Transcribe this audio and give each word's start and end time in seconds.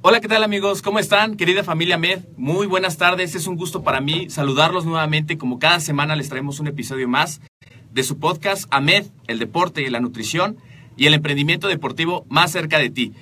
Hola, 0.00 0.20
¿qué 0.20 0.28
tal 0.28 0.44
amigos? 0.44 0.80
¿Cómo 0.80 1.00
están? 1.00 1.36
Querida 1.36 1.64
familia 1.64 1.98
Med, 1.98 2.20
muy 2.36 2.68
buenas 2.68 2.98
tardes. 2.98 3.34
Es 3.34 3.48
un 3.48 3.56
gusto 3.56 3.82
para 3.82 4.00
mí 4.00 4.30
saludarlos 4.30 4.84
nuevamente. 4.84 5.36
Como 5.36 5.58
cada 5.58 5.80
semana 5.80 6.14
les 6.14 6.28
traemos 6.28 6.60
un 6.60 6.68
episodio 6.68 7.08
más 7.08 7.40
de 7.90 8.04
su 8.04 8.16
podcast 8.20 8.66
AMED, 8.70 9.06
el 9.26 9.40
deporte 9.40 9.82
y 9.82 9.90
la 9.90 9.98
nutrición 9.98 10.56
y 10.96 11.06
el 11.06 11.14
emprendimiento 11.14 11.66
deportivo 11.66 12.24
más 12.28 12.52
cerca 12.52 12.78
de 12.78 12.90
ti. 12.90 13.12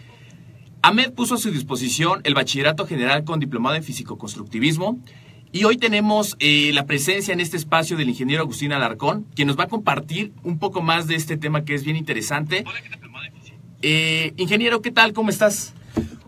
AMED 0.82 1.12
puso 1.12 1.36
a 1.36 1.38
su 1.38 1.50
disposición 1.50 2.20
el 2.24 2.34
bachillerato 2.34 2.86
general 2.86 3.24
con 3.24 3.40
diplomado 3.40 3.76
en 3.76 3.82
físico-constructivismo 3.82 4.98
y 5.52 5.64
hoy 5.64 5.78
tenemos 5.78 6.36
eh, 6.40 6.72
la 6.74 6.84
presencia 6.84 7.32
en 7.32 7.40
este 7.40 7.56
espacio 7.56 7.96
del 7.96 8.10
ingeniero 8.10 8.42
Agustín 8.42 8.74
Alarcón, 8.74 9.26
quien 9.34 9.48
nos 9.48 9.58
va 9.58 9.64
a 9.64 9.68
compartir 9.68 10.34
un 10.42 10.58
poco 10.58 10.82
más 10.82 11.06
de 11.06 11.14
este 11.14 11.38
tema 11.38 11.64
que 11.64 11.74
es 11.74 11.84
bien 11.84 11.96
interesante. 11.96 12.64
Hola, 12.66 12.82
¿qué 12.82 12.90
tal? 12.90 13.00
Eh, 13.80 14.34
ingeniero, 14.36 14.82
¿qué 14.82 14.90
tal? 14.90 15.14
¿Cómo 15.14 15.30
estás? 15.30 15.75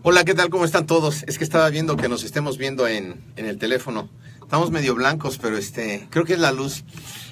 Hola, 0.01 0.23
¿qué 0.23 0.33
tal? 0.33 0.49
¿Cómo 0.49 0.63
están 0.63 0.87
todos? 0.87 1.23
Es 1.27 1.37
que 1.37 1.43
estaba 1.43 1.69
viendo 1.69 1.97
que 1.97 2.07
nos 2.07 2.23
estemos 2.23 2.57
viendo 2.57 2.87
en, 2.87 3.21
el 3.35 3.57
teléfono. 3.57 4.09
Estamos 4.41 4.71
medio 4.71 4.95
blancos, 4.95 5.37
pero 5.37 5.57
este, 5.57 6.07
creo 6.09 6.23
que 6.23 6.33
es 6.33 6.39
la 6.39 6.53
luz. 6.53 6.85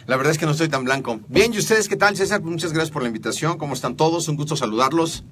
La 0.05 0.17
verdad 0.17 0.33
es 0.33 0.37
que 0.37 0.45
no 0.45 0.51
estoy 0.51 0.67
tan 0.67 0.83
blanco. 0.83 1.21
Bien, 1.29 1.53
¿y 1.53 1.59
ustedes 1.59 1.87
qué 1.87 1.95
tal, 1.95 2.17
César? 2.17 2.41
Muchas 2.41 2.73
gracias 2.73 2.91
por 2.91 3.03
la 3.03 3.07
invitación. 3.07 3.57
¿Cómo 3.57 3.73
están 3.73 3.95
todos? 3.95 4.27
Un 4.27 4.35
gusto 4.35 4.57
saludarlos. 4.57 5.23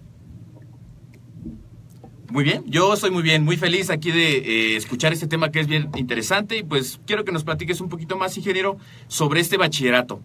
Muy 2.30 2.46
bien, 2.46 2.64
yo 2.68 2.94
estoy 2.94 3.12
muy 3.12 3.22
bien, 3.22 3.44
muy 3.44 3.58
feliz 3.58 3.90
aquí 3.90 4.12
de 4.12 4.38
eh, 4.38 4.76
escuchar 4.78 5.12
este 5.12 5.28
tema 5.28 5.52
que 5.52 5.60
es 5.60 5.68
bien 5.68 5.90
interesante 5.98 6.58
y 6.58 6.64
pues 6.64 7.02
quiero 7.06 7.26
que 7.26 7.34
nos 7.34 7.44
platiques 7.44 7.82
un 7.82 7.90
poquito 7.90 8.18
más, 8.18 8.38
ingeniero, 8.38 8.78
sobre 9.10 9.42
este 9.42 9.58
bachillerato. 9.58 10.22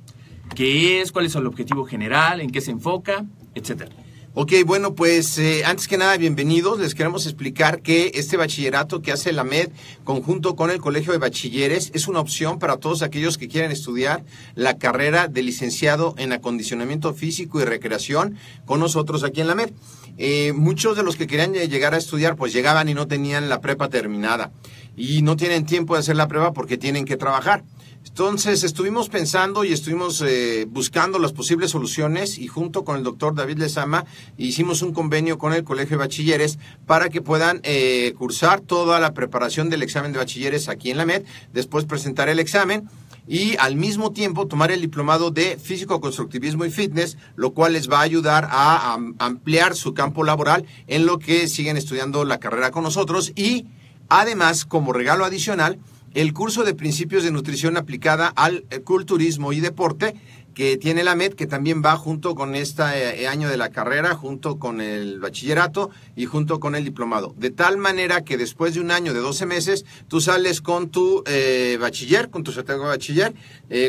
¿Qué 0.55 1.01
es? 1.01 1.11
¿Cuál 1.11 1.27
es 1.27 1.35
el 1.35 1.47
objetivo 1.47 1.85
general? 1.87 2.41
¿En 2.41 2.51
qué 2.51 2.61
se 2.61 2.71
enfoca? 2.71 3.27
Etcétera. 3.57 3.91
Ok, 4.33 4.53
bueno, 4.65 4.95
pues 4.95 5.39
eh, 5.39 5.65
antes 5.65 5.89
que 5.89 5.99
nada, 5.99 6.17
bienvenidos. 6.17 6.79
Les 6.79 6.95
queremos 6.95 7.27
explicar 7.27 7.83
que 7.83 8.13
este 8.15 8.37
bachillerato 8.37 9.03
que 9.03 9.11
hace 9.11 9.33
la 9.33 9.43
MED 9.43 9.71
conjunto 10.05 10.55
con 10.55 10.71
el 10.71 10.81
Colegio 10.81 11.11
de 11.11 11.19
Bachilleres 11.19 11.91
es 11.95 12.07
una 12.07 12.21
opción 12.21 12.61
para 12.61 12.77
todos 12.77 13.03
aquellos 13.03 13.39
que 13.39 13.49
quieren 13.49 13.73
estudiar 13.73 14.23
la 14.55 14.79
carrera 14.79 15.27
de 15.27 15.43
licenciado 15.43 16.15
en 16.17 16.33
acondicionamiento 16.33 17.13
físico 17.13 17.61
y 17.61 17.65
recreación 17.65 18.37
con 18.67 18.79
nosotros 18.79 19.25
aquí 19.25 19.41
en 19.41 19.49
la 19.49 19.57
MED. 19.57 19.73
Eh, 20.17 20.53
muchos 20.53 20.97
de 20.97 21.03
los 21.03 21.17
que 21.17 21.27
querían 21.27 21.53
llegar 21.53 21.95
a 21.95 21.99
estudiar 21.99 22.37
pues 22.37 22.53
llegaban 22.53 22.89
y 22.89 22.95
no 22.95 23.09
tenían 23.09 23.49
la 23.49 23.61
prepa 23.61 23.89
terminada 23.89 24.53
y 24.97 25.23
no 25.23 25.37
tienen 25.37 25.67
tiempo 25.67 25.95
de 25.95 26.01
hacer 26.01 26.15
la 26.15 26.29
prueba 26.29 26.53
porque 26.53 26.79
tienen 26.79 27.05
que 27.05 27.17
trabajar. 27.17 27.65
Entonces 28.07 28.65
estuvimos 28.65 29.09
pensando 29.09 29.63
y 29.63 29.73
estuvimos 29.73 30.23
eh, 30.23 30.67
buscando 30.69 31.19
las 31.19 31.33
posibles 31.33 31.71
soluciones 31.71 32.39
y 32.39 32.49
junto 32.49 32.83
con 32.83 32.97
el 32.97 33.03
doctor 33.03 33.35
David 33.35 33.59
Lezama 33.59 34.07
hicimos 34.39 34.83
un 34.83 34.93
convenio 34.93 35.37
con 35.39 35.53
el 35.53 35.65
Colegio 35.65 35.97
de 35.97 36.05
Bachilleres 36.05 36.59
para 36.87 37.11
que 37.11 37.21
puedan 37.21 37.61
eh, 37.63 38.15
cursar 38.17 38.61
toda 38.63 39.01
la 39.01 39.13
preparación 39.13 39.69
del 39.69 39.83
examen 39.83 40.13
de 40.13 40.19
bachilleres 40.19 40.69
aquí 40.69 40.91
en 40.91 40.97
la 40.97 41.05
MED, 41.05 41.25
después 41.53 41.85
presentar 41.85 42.29
el 42.31 42.39
examen 42.39 42.89
y 43.29 43.57
al 43.59 43.77
mismo 43.77 44.13
tiempo 44.13 44.47
tomar 44.47 44.73
el 44.73 44.81
diplomado 44.81 45.31
de 45.31 45.57
físico 45.59 46.01
constructivismo 46.01 46.65
y 46.65 46.71
fitness, 46.71 47.19
lo 47.37 47.53
cual 47.53 47.75
les 47.75 47.91
va 47.91 47.99
a 47.99 48.03
ayudar 48.03 48.49
a 48.51 48.99
ampliar 49.19 49.77
su 49.77 49.93
campo 49.95 50.25
laboral 50.25 50.65
en 50.89 51.07
lo 51.07 51.19
que 51.19 51.49
siguen 51.49 51.77
estudiando 51.77 52.25
la 52.25 52.41
carrera 52.41 52.71
con 52.71 52.83
nosotros 52.83 53.33
y 53.37 53.67
además 54.09 54.65
como 54.65 54.93
regalo 54.93 55.25
adicional 55.25 55.79
el 56.15 56.33
curso 56.33 56.65
de 56.65 56.75
principios 56.75 57.23
de 57.23 57.31
nutrición 57.31 57.77
aplicada 57.77 58.29
al 58.29 58.65
eh, 58.71 58.81
culturismo 58.81 59.53
y 59.53 59.61
deporte 59.61 60.15
que 60.55 60.77
tiene 60.77 61.05
la 61.05 61.15
MED, 61.15 61.35
que 61.35 61.47
también 61.47 61.81
va 61.83 61.97
junto 61.97 62.35
con 62.35 62.57
este 62.57 62.83
año 63.29 63.49
de 63.49 63.57
la 63.57 63.71
carrera, 63.71 64.17
junto 64.17 64.59
con 64.59 64.81
el 64.81 65.21
bachillerato 65.21 65.91
y 66.17 66.27
junto 66.27 66.59
con 66.59 66.75
el 66.75 66.85
diplomado. 66.85 67.35
De 67.39 67.51
tal 67.51 67.79
manera 67.79 68.25
que 68.25 68.37
después 68.37 68.75
de 68.75 68.81
un 68.81 68.91
año 68.91 69.15
de 69.15 69.21
12 69.21 69.47
meses, 69.47 69.87
tú 70.09 70.21
sales 70.21 70.61
con 70.61 70.91
tu 70.91 71.23
eh, 71.27 71.79
bachiller, 71.81 72.31
con 72.31 72.43
tu 72.43 72.51
certificado 72.51 72.83
de 72.83 72.89
bachiller, 72.89 73.35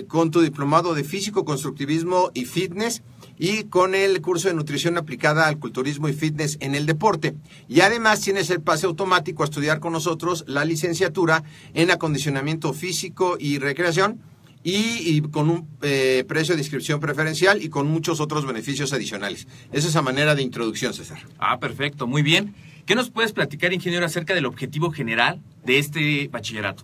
con 0.07 0.29
tu 0.29 0.41
diplomado 0.41 0.93
de 0.93 1.03
físico, 1.03 1.45
constructivismo 1.45 2.29
y 2.35 2.45
fitness 2.45 3.01
y 3.41 3.63
con 3.63 3.95
el 3.95 4.21
curso 4.21 4.49
de 4.49 4.53
nutrición 4.53 4.99
aplicada 4.99 5.47
al 5.47 5.57
culturismo 5.57 6.07
y 6.07 6.13
fitness 6.13 6.57
en 6.59 6.75
el 6.75 6.85
deporte. 6.85 7.33
Y 7.67 7.81
además 7.81 8.21
tienes 8.21 8.51
el 8.51 8.61
pase 8.61 8.85
automático 8.85 9.41
a 9.41 9.45
estudiar 9.45 9.79
con 9.79 9.93
nosotros 9.93 10.43
la 10.45 10.63
licenciatura 10.63 11.43
en 11.73 11.89
acondicionamiento 11.89 12.71
físico 12.71 13.37
y 13.39 13.57
recreación. 13.57 14.21
Y, 14.63 15.21
con 15.21 15.49
un 15.49 15.67
eh, 15.81 16.23
precio 16.27 16.53
de 16.53 16.61
inscripción 16.61 16.99
preferencial 16.99 17.63
y 17.63 17.69
con 17.69 17.87
muchos 17.87 18.19
otros 18.19 18.45
beneficios 18.45 18.93
adicionales. 18.93 19.47
Esa 19.71 19.87
es 19.87 19.95
la 19.95 20.03
manera 20.03 20.35
de 20.35 20.43
introducción, 20.43 20.93
César. 20.93 21.17
Ah, 21.39 21.59
perfecto, 21.59 22.05
muy 22.05 22.21
bien. 22.21 22.53
¿Qué 22.85 22.93
nos 22.93 23.09
puedes 23.09 23.31
platicar, 23.31 23.73
ingeniero, 23.73 24.05
acerca 24.05 24.35
del 24.35 24.45
objetivo 24.45 24.91
general 24.91 25.41
de 25.65 25.79
este 25.79 26.27
bachillerato? 26.27 26.83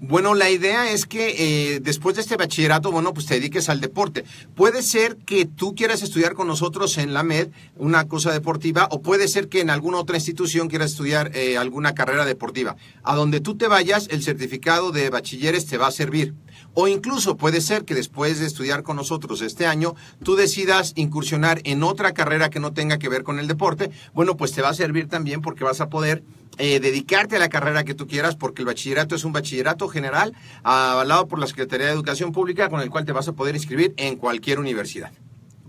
Bueno, 0.00 0.34
la 0.34 0.48
idea 0.48 0.92
es 0.92 1.06
que 1.06 1.74
eh, 1.74 1.80
después 1.80 2.14
de 2.14 2.22
este 2.22 2.36
bachillerato, 2.36 2.92
bueno, 2.92 3.12
pues 3.12 3.26
te 3.26 3.34
dediques 3.34 3.68
al 3.68 3.80
deporte. 3.80 4.24
Puede 4.54 4.82
ser 4.82 5.16
que 5.16 5.44
tú 5.44 5.74
quieras 5.74 6.02
estudiar 6.02 6.34
con 6.34 6.46
nosotros 6.46 6.98
en 6.98 7.12
la 7.12 7.24
MED 7.24 7.48
una 7.74 8.06
cosa 8.06 8.32
deportiva 8.32 8.86
o 8.92 9.02
puede 9.02 9.26
ser 9.26 9.48
que 9.48 9.60
en 9.60 9.70
alguna 9.70 9.98
otra 9.98 10.16
institución 10.16 10.68
quieras 10.68 10.92
estudiar 10.92 11.32
eh, 11.34 11.58
alguna 11.58 11.94
carrera 11.94 12.24
deportiva. 12.24 12.76
A 13.02 13.16
donde 13.16 13.40
tú 13.40 13.56
te 13.56 13.66
vayas, 13.66 14.06
el 14.12 14.22
certificado 14.22 14.92
de 14.92 15.10
bachilleres 15.10 15.66
te 15.66 15.78
va 15.78 15.88
a 15.88 15.92
servir. 15.92 16.32
O 16.74 16.86
incluso 16.86 17.36
puede 17.36 17.60
ser 17.60 17.84
que 17.84 17.96
después 17.96 18.38
de 18.38 18.46
estudiar 18.46 18.84
con 18.84 18.94
nosotros 18.94 19.42
este 19.42 19.66
año, 19.66 19.96
tú 20.22 20.36
decidas 20.36 20.92
incursionar 20.94 21.60
en 21.64 21.82
otra 21.82 22.14
carrera 22.14 22.50
que 22.50 22.60
no 22.60 22.72
tenga 22.72 22.98
que 22.98 23.08
ver 23.08 23.24
con 23.24 23.40
el 23.40 23.48
deporte. 23.48 23.90
Bueno, 24.14 24.36
pues 24.36 24.52
te 24.52 24.62
va 24.62 24.68
a 24.68 24.74
servir 24.74 25.08
también 25.08 25.42
porque 25.42 25.64
vas 25.64 25.80
a 25.80 25.88
poder 25.88 26.22
eh, 26.58 26.80
dedicarte 26.80 27.36
a 27.36 27.38
la 27.38 27.48
carrera 27.48 27.84
que 27.84 27.94
tú 27.94 28.06
quieras, 28.06 28.36
porque 28.36 28.62
el 28.62 28.66
bachillerato 28.66 29.14
es 29.14 29.24
un 29.24 29.32
bachillerato 29.32 29.88
general 29.88 30.34
avalado 30.62 31.28
por 31.28 31.38
la 31.38 31.46
Secretaría 31.46 31.86
de 31.86 31.92
Educación 31.92 32.32
Pública, 32.32 32.68
con 32.68 32.80
el 32.80 32.90
cual 32.90 33.04
te 33.04 33.12
vas 33.12 33.28
a 33.28 33.32
poder 33.32 33.54
inscribir 33.54 33.94
en 33.96 34.16
cualquier 34.16 34.58
universidad. 34.58 35.12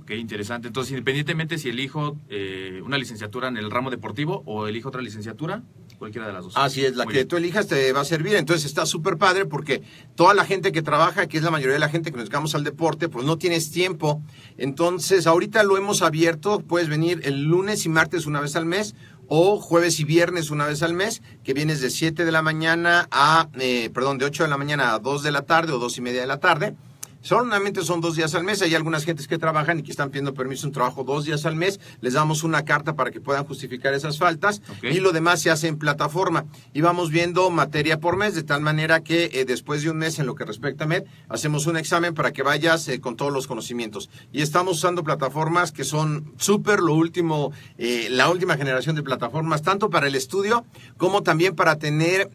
Ok, 0.02 0.12
interesante. 0.12 0.68
Entonces, 0.68 0.92
independientemente 0.92 1.60
si 1.60 1.70
elijo 1.70 2.18
eh, 2.30 2.82
una 2.84 2.98
licenciatura 2.98 3.48
en 3.48 3.58
el 3.58 3.70
ramo 3.70 3.92
deportivo 3.92 4.42
o 4.48 4.68
elijo 4.68 4.90
otra 4.90 5.04
licenciatura, 5.04 5.62
cualquiera 6.00 6.26
de 6.26 6.34
las 6.34 6.46
dos. 6.46 6.54
Así 6.56 6.84
es, 6.84 6.96
la 6.96 7.06
que 7.06 7.26
tú 7.26 7.38
elijas 7.38 7.68
te 7.68 7.92
va 7.94 8.02
a 8.02 8.06
servir. 8.06 8.36
Entonces 8.36 8.66
está 8.66 8.88
súper 8.88 9.18
padre 9.18 9.46
porque 9.46 9.84
toda 10.16 10.34
la 10.34 10.46
gente 10.46 10.72
que 10.72 10.82
trabaja, 10.82 11.28
que 11.28 11.38
es 11.38 11.44
la 11.44 11.52
mayoría 11.52 11.74
de 11.74 11.80
la 11.80 11.90
gente 11.90 12.10
que 12.10 12.18
nos 12.18 12.26
dedicamos 12.26 12.56
al 12.56 12.64
deporte, 12.64 13.10
pues 13.10 13.26
no 13.26 13.38
tienes 13.38 13.70
tiempo. 13.70 14.24
Entonces 14.58 15.28
ahorita 15.28 15.62
lo 15.62 15.78
hemos 15.78 16.02
abierto, 16.02 16.62
puedes 16.62 16.90
venir 16.90 17.22
el 17.26 17.44
lunes 17.44 17.86
y 17.86 17.90
martes 17.90 18.26
una 18.26 18.40
vez 18.40 18.56
al 18.56 18.66
mes 18.66 18.96
o 19.30 19.60
jueves 19.60 20.00
y 20.00 20.04
viernes 20.04 20.52
una 20.52 20.66
vez 20.66 20.84
al 20.84 20.94
mes, 20.94 21.22
que 21.44 21.54
vienes 21.54 21.80
de 21.80 21.90
7 21.90 22.26
de 22.26 22.32
la 22.32 22.42
mañana 22.42 23.08
a, 23.12 23.48
eh, 23.60 23.90
perdón, 23.94 24.18
de 24.18 24.26
8 24.26 24.44
de 24.44 24.50
la 24.50 24.58
mañana 24.58 24.94
a 24.94 25.00
2 25.00 25.24
de 25.24 25.32
la 25.32 25.44
tarde 25.44 25.72
o 25.72 25.80
2 25.80 25.98
y 26.00 26.02
media 26.02 26.22
de 26.22 26.28
la 26.28 26.40
tarde. 26.40 26.76
Solamente 27.22 27.84
son 27.84 28.00
dos 28.00 28.16
días 28.16 28.34
al 28.34 28.46
mes. 28.46 28.62
Hay 28.62 28.76
algunas 28.76 29.04
gentes 29.04 29.28
que 29.28 29.38
trabajan 29.38 29.80
y 29.80 29.84
que 29.84 29.92
están 29.92 30.10
pidiendo 30.10 30.34
permiso 30.34 30.68
un 30.68 30.74
trabajo 30.74 31.04
dos 31.04 31.26
días 31.26 31.46
al 31.46 31.56
mes. 31.56 31.80
Les 32.00 32.14
damos 32.14 32.44
una 32.44 32.64
carta 32.64 32.96
para 32.96 33.12
que 33.12 33.20
puedan 33.20 33.46
justificar 33.46 33.94
esas 33.94 34.18
faltas. 34.18 34.62
Y 34.82 35.00
lo 35.00 35.12
demás 35.12 35.42
se 35.42 35.52
hace 35.52 35.68
en 35.68 35.78
plataforma. 35.78 36.46
Y 36.74 36.82
vamos 36.82 37.12
viendo 37.12 37.50
materia 37.50 38.00
por 38.00 38.16
mes, 38.16 38.36
de 38.36 38.44
tal 38.44 38.62
manera 38.62 39.02
que 39.04 39.32
eh, 39.34 39.46
después 39.46 39.84
de 39.84 39.90
un 39.90 39.98
mes, 39.98 40.18
en 40.20 40.28
lo 40.28 40.36
que 40.36 40.46
respecta 40.46 40.86
a 40.86 40.88
MED, 40.88 41.04
hacemos 41.28 41.68
un 41.68 41.76
examen 41.76 42.14
para 42.14 42.32
que 42.32 42.42
vayas 42.42 42.88
eh, 42.88 43.02
con 43.02 43.18
todos 43.18 43.34
los 43.34 43.48
conocimientos. 43.48 44.10
Y 44.32 44.42
estamos 44.42 44.78
usando 44.78 45.04
plataformas 45.04 45.74
que 45.74 45.84
son 45.84 46.34
súper 46.38 46.80
lo 46.80 46.94
último, 46.94 47.52
eh, 47.78 48.08
la 48.10 48.30
última 48.30 48.56
generación 48.56 48.96
de 48.96 49.04
plataformas, 49.04 49.62
tanto 49.62 49.90
para 49.90 50.08
el 50.08 50.16
estudio 50.16 50.66
como 50.98 51.22
también 51.24 51.56
para 51.56 51.78
tener 51.78 52.30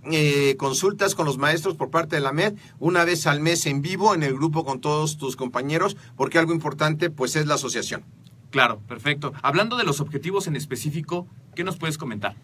consultas 0.56 1.14
con 1.14 1.26
los 1.26 1.38
maestros 1.38 1.74
por 1.74 1.90
parte 1.90 2.16
de 2.16 2.22
la 2.22 2.32
MED 2.32 2.54
una 2.78 3.04
vez 3.04 3.26
al 3.26 3.40
mes 3.40 3.66
en 3.66 3.82
vivo 3.82 4.14
en 4.14 4.22
el 4.22 4.34
grupo 4.34 4.64
con 4.64 4.73
todos 4.80 5.16
tus 5.16 5.36
compañeros, 5.36 5.96
porque 6.16 6.38
algo 6.38 6.52
importante 6.52 7.10
pues 7.10 7.36
es 7.36 7.46
la 7.46 7.54
asociación. 7.54 8.04
Claro, 8.50 8.80
perfecto. 8.86 9.32
Hablando 9.42 9.76
de 9.76 9.84
los 9.84 10.00
objetivos 10.00 10.46
en 10.46 10.56
específico, 10.56 11.26
¿qué 11.56 11.64
nos 11.64 11.76
puedes 11.76 11.98
comentar? 11.98 12.36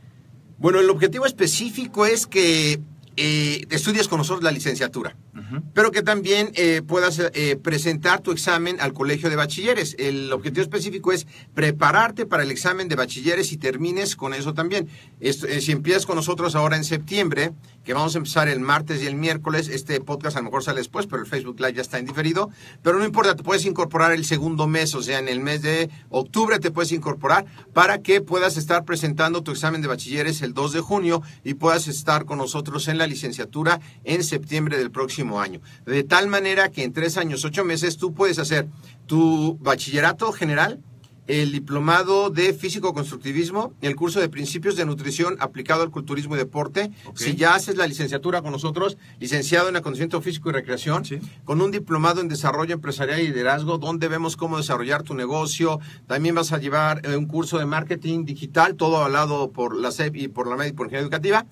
Bueno, 0.59 0.81
el 0.81 0.91
objetivo 0.91 1.25
específico 1.25 2.05
es 2.05 2.27
que 2.27 2.81
eh, 3.17 3.67
estudies 3.71 4.09
con 4.09 4.19
nosotros 4.19 4.43
la 4.43 4.50
licenciatura, 4.50 5.17
pero 5.75 5.91
que 5.91 6.02
también 6.02 6.50
eh, 6.55 6.82
puedas 6.87 7.19
eh, 7.19 7.56
presentar 7.62 8.20
tu 8.20 8.32
examen 8.32 8.81
al 8.81 8.93
colegio 8.93 9.31
de 9.31 9.37
bachilleres. 9.37 9.97
El 9.99 10.32
objetivo 10.32 10.62
específico 10.62 11.12
es 11.12 11.26
prepararte 11.55 12.26
para 12.26 12.43
el 12.43 12.50
examen 12.50 12.88
de 12.88 12.97
bachilleres 12.97 13.52
y 13.52 13.56
termines 13.56 14.17
con 14.17 14.35
eso 14.35 14.55
también. 14.55 14.88
si 15.20 15.73
empiezas 15.73 16.06
con 16.06 16.17
nosotros 16.17 16.55
ahora 16.55 16.76
en 16.76 16.85
septiembre, 16.85 17.52
que 17.85 17.94
vamos 17.94 18.14
a 18.14 18.19
empezar 18.19 18.49
el 18.49 18.61
martes 18.61 19.02
y 19.02 19.06
el 19.06 19.14
miércoles. 19.14 19.69
Este 19.69 20.00
podcast 20.00 20.37
a 20.37 20.41
lo 20.41 20.44
mejor 20.44 20.62
sale 20.62 20.79
después, 20.79 21.06
pero 21.06 21.23
el 21.23 21.29
Facebook 21.29 21.58
Live 21.58 21.75
ya 21.75 21.82
está 21.82 21.99
en 21.99 22.06
diferido. 22.06 22.50
Pero 22.82 22.99
no 22.99 23.05
importa, 23.05 23.35
te 23.35 23.43
puedes 23.43 23.64
incorporar 23.64 24.12
el 24.12 24.25
segundo 24.25 24.67
mes, 24.67 24.94
o 24.94 25.03
sea, 25.03 25.19
en 25.19 25.29
el 25.29 25.41
mes 25.41 25.62
de 25.62 25.91
octubre 26.08 26.58
te 26.58 26.70
puedes 26.70 26.93
incorporar 26.93 27.46
para 27.73 28.03
que 28.03 28.20
puedas 28.20 28.56
estar 28.56 28.85
presentando 28.85 29.43
tu 29.43 29.50
examen 29.50 29.82
de 29.82 29.88
bachilleres 29.88 30.43
el 30.43 30.55
2 30.55 30.73
de 30.73 30.81
junio 30.81 31.23
y 31.44 31.55
puedas 31.55 31.88
estar 31.88 32.25
con 32.25 32.38
nosotros 32.38 32.88
en 32.88 32.99
la 32.99 33.06
licenciatura 33.06 33.81
en 34.05 34.25
septiembre 34.25 34.79
del 34.79 34.91
próximo 34.91 35.39
año. 35.39 35.39
De 35.87 36.02
tal 36.04 36.28
manera 36.28 36.70
que 36.70 36.84
en 36.84 36.92
tres 36.92 37.16
años, 37.16 37.44
ocho 37.44 37.64
meses, 37.64 37.96
tú 37.96 38.14
puedes 38.14 38.38
hacer 38.38 38.66
tu 39.06 39.58
bachillerato 39.60 40.32
general, 40.32 40.81
el 41.31 41.53
diplomado 41.53 42.29
de 42.31 42.53
físico-constructivismo, 42.53 43.73
el 43.82 43.94
curso 43.94 44.19
de 44.19 44.29
principios 44.29 44.75
de 44.75 44.85
nutrición 44.85 45.37
aplicado 45.38 45.82
al 45.82 45.91
culturismo 45.91 46.35
y 46.35 46.38
deporte. 46.38 46.91
Si 47.15 47.37
ya 47.37 47.55
haces 47.55 47.77
la 47.77 47.87
licenciatura 47.87 48.43
con 48.43 48.50
nosotros, 48.50 48.99
licenciado 49.21 49.69
en 49.69 49.77
acondicionamiento 49.77 50.21
físico 50.23 50.50
y 50.50 50.55
recreación, 50.55 51.05
con 51.44 51.61
un 51.61 51.71
diplomado 51.71 52.21
en 52.21 52.27
desarrollo 52.27 52.75
empresarial 52.75 53.21
y 53.21 53.29
liderazgo, 53.29 53.79
donde 53.79 54.09
vemos 54.09 54.37
cómo 54.37 54.56
desarrollar 54.56 55.05
tu 55.05 55.15
negocio. 55.15 55.79
También 56.09 56.35
vas 56.35 56.53
a 56.53 56.59
llevar 56.59 57.00
eh, 57.06 57.17
un 57.17 57.27
curso 57.27 57.59
de 57.59 57.67
marketing 57.67 58.25
digital, 58.25 58.75
todo 58.75 58.97
avalado 58.97 59.53
por 59.53 59.77
la 59.77 59.93
SEP 59.93 60.17
y 60.17 60.29
por 60.29 60.49
la 60.49 60.56
MED 60.56 60.67
y 60.67 60.73
por 60.73 60.87
Ingeniería 60.87 61.05
Educativa. 61.05 61.47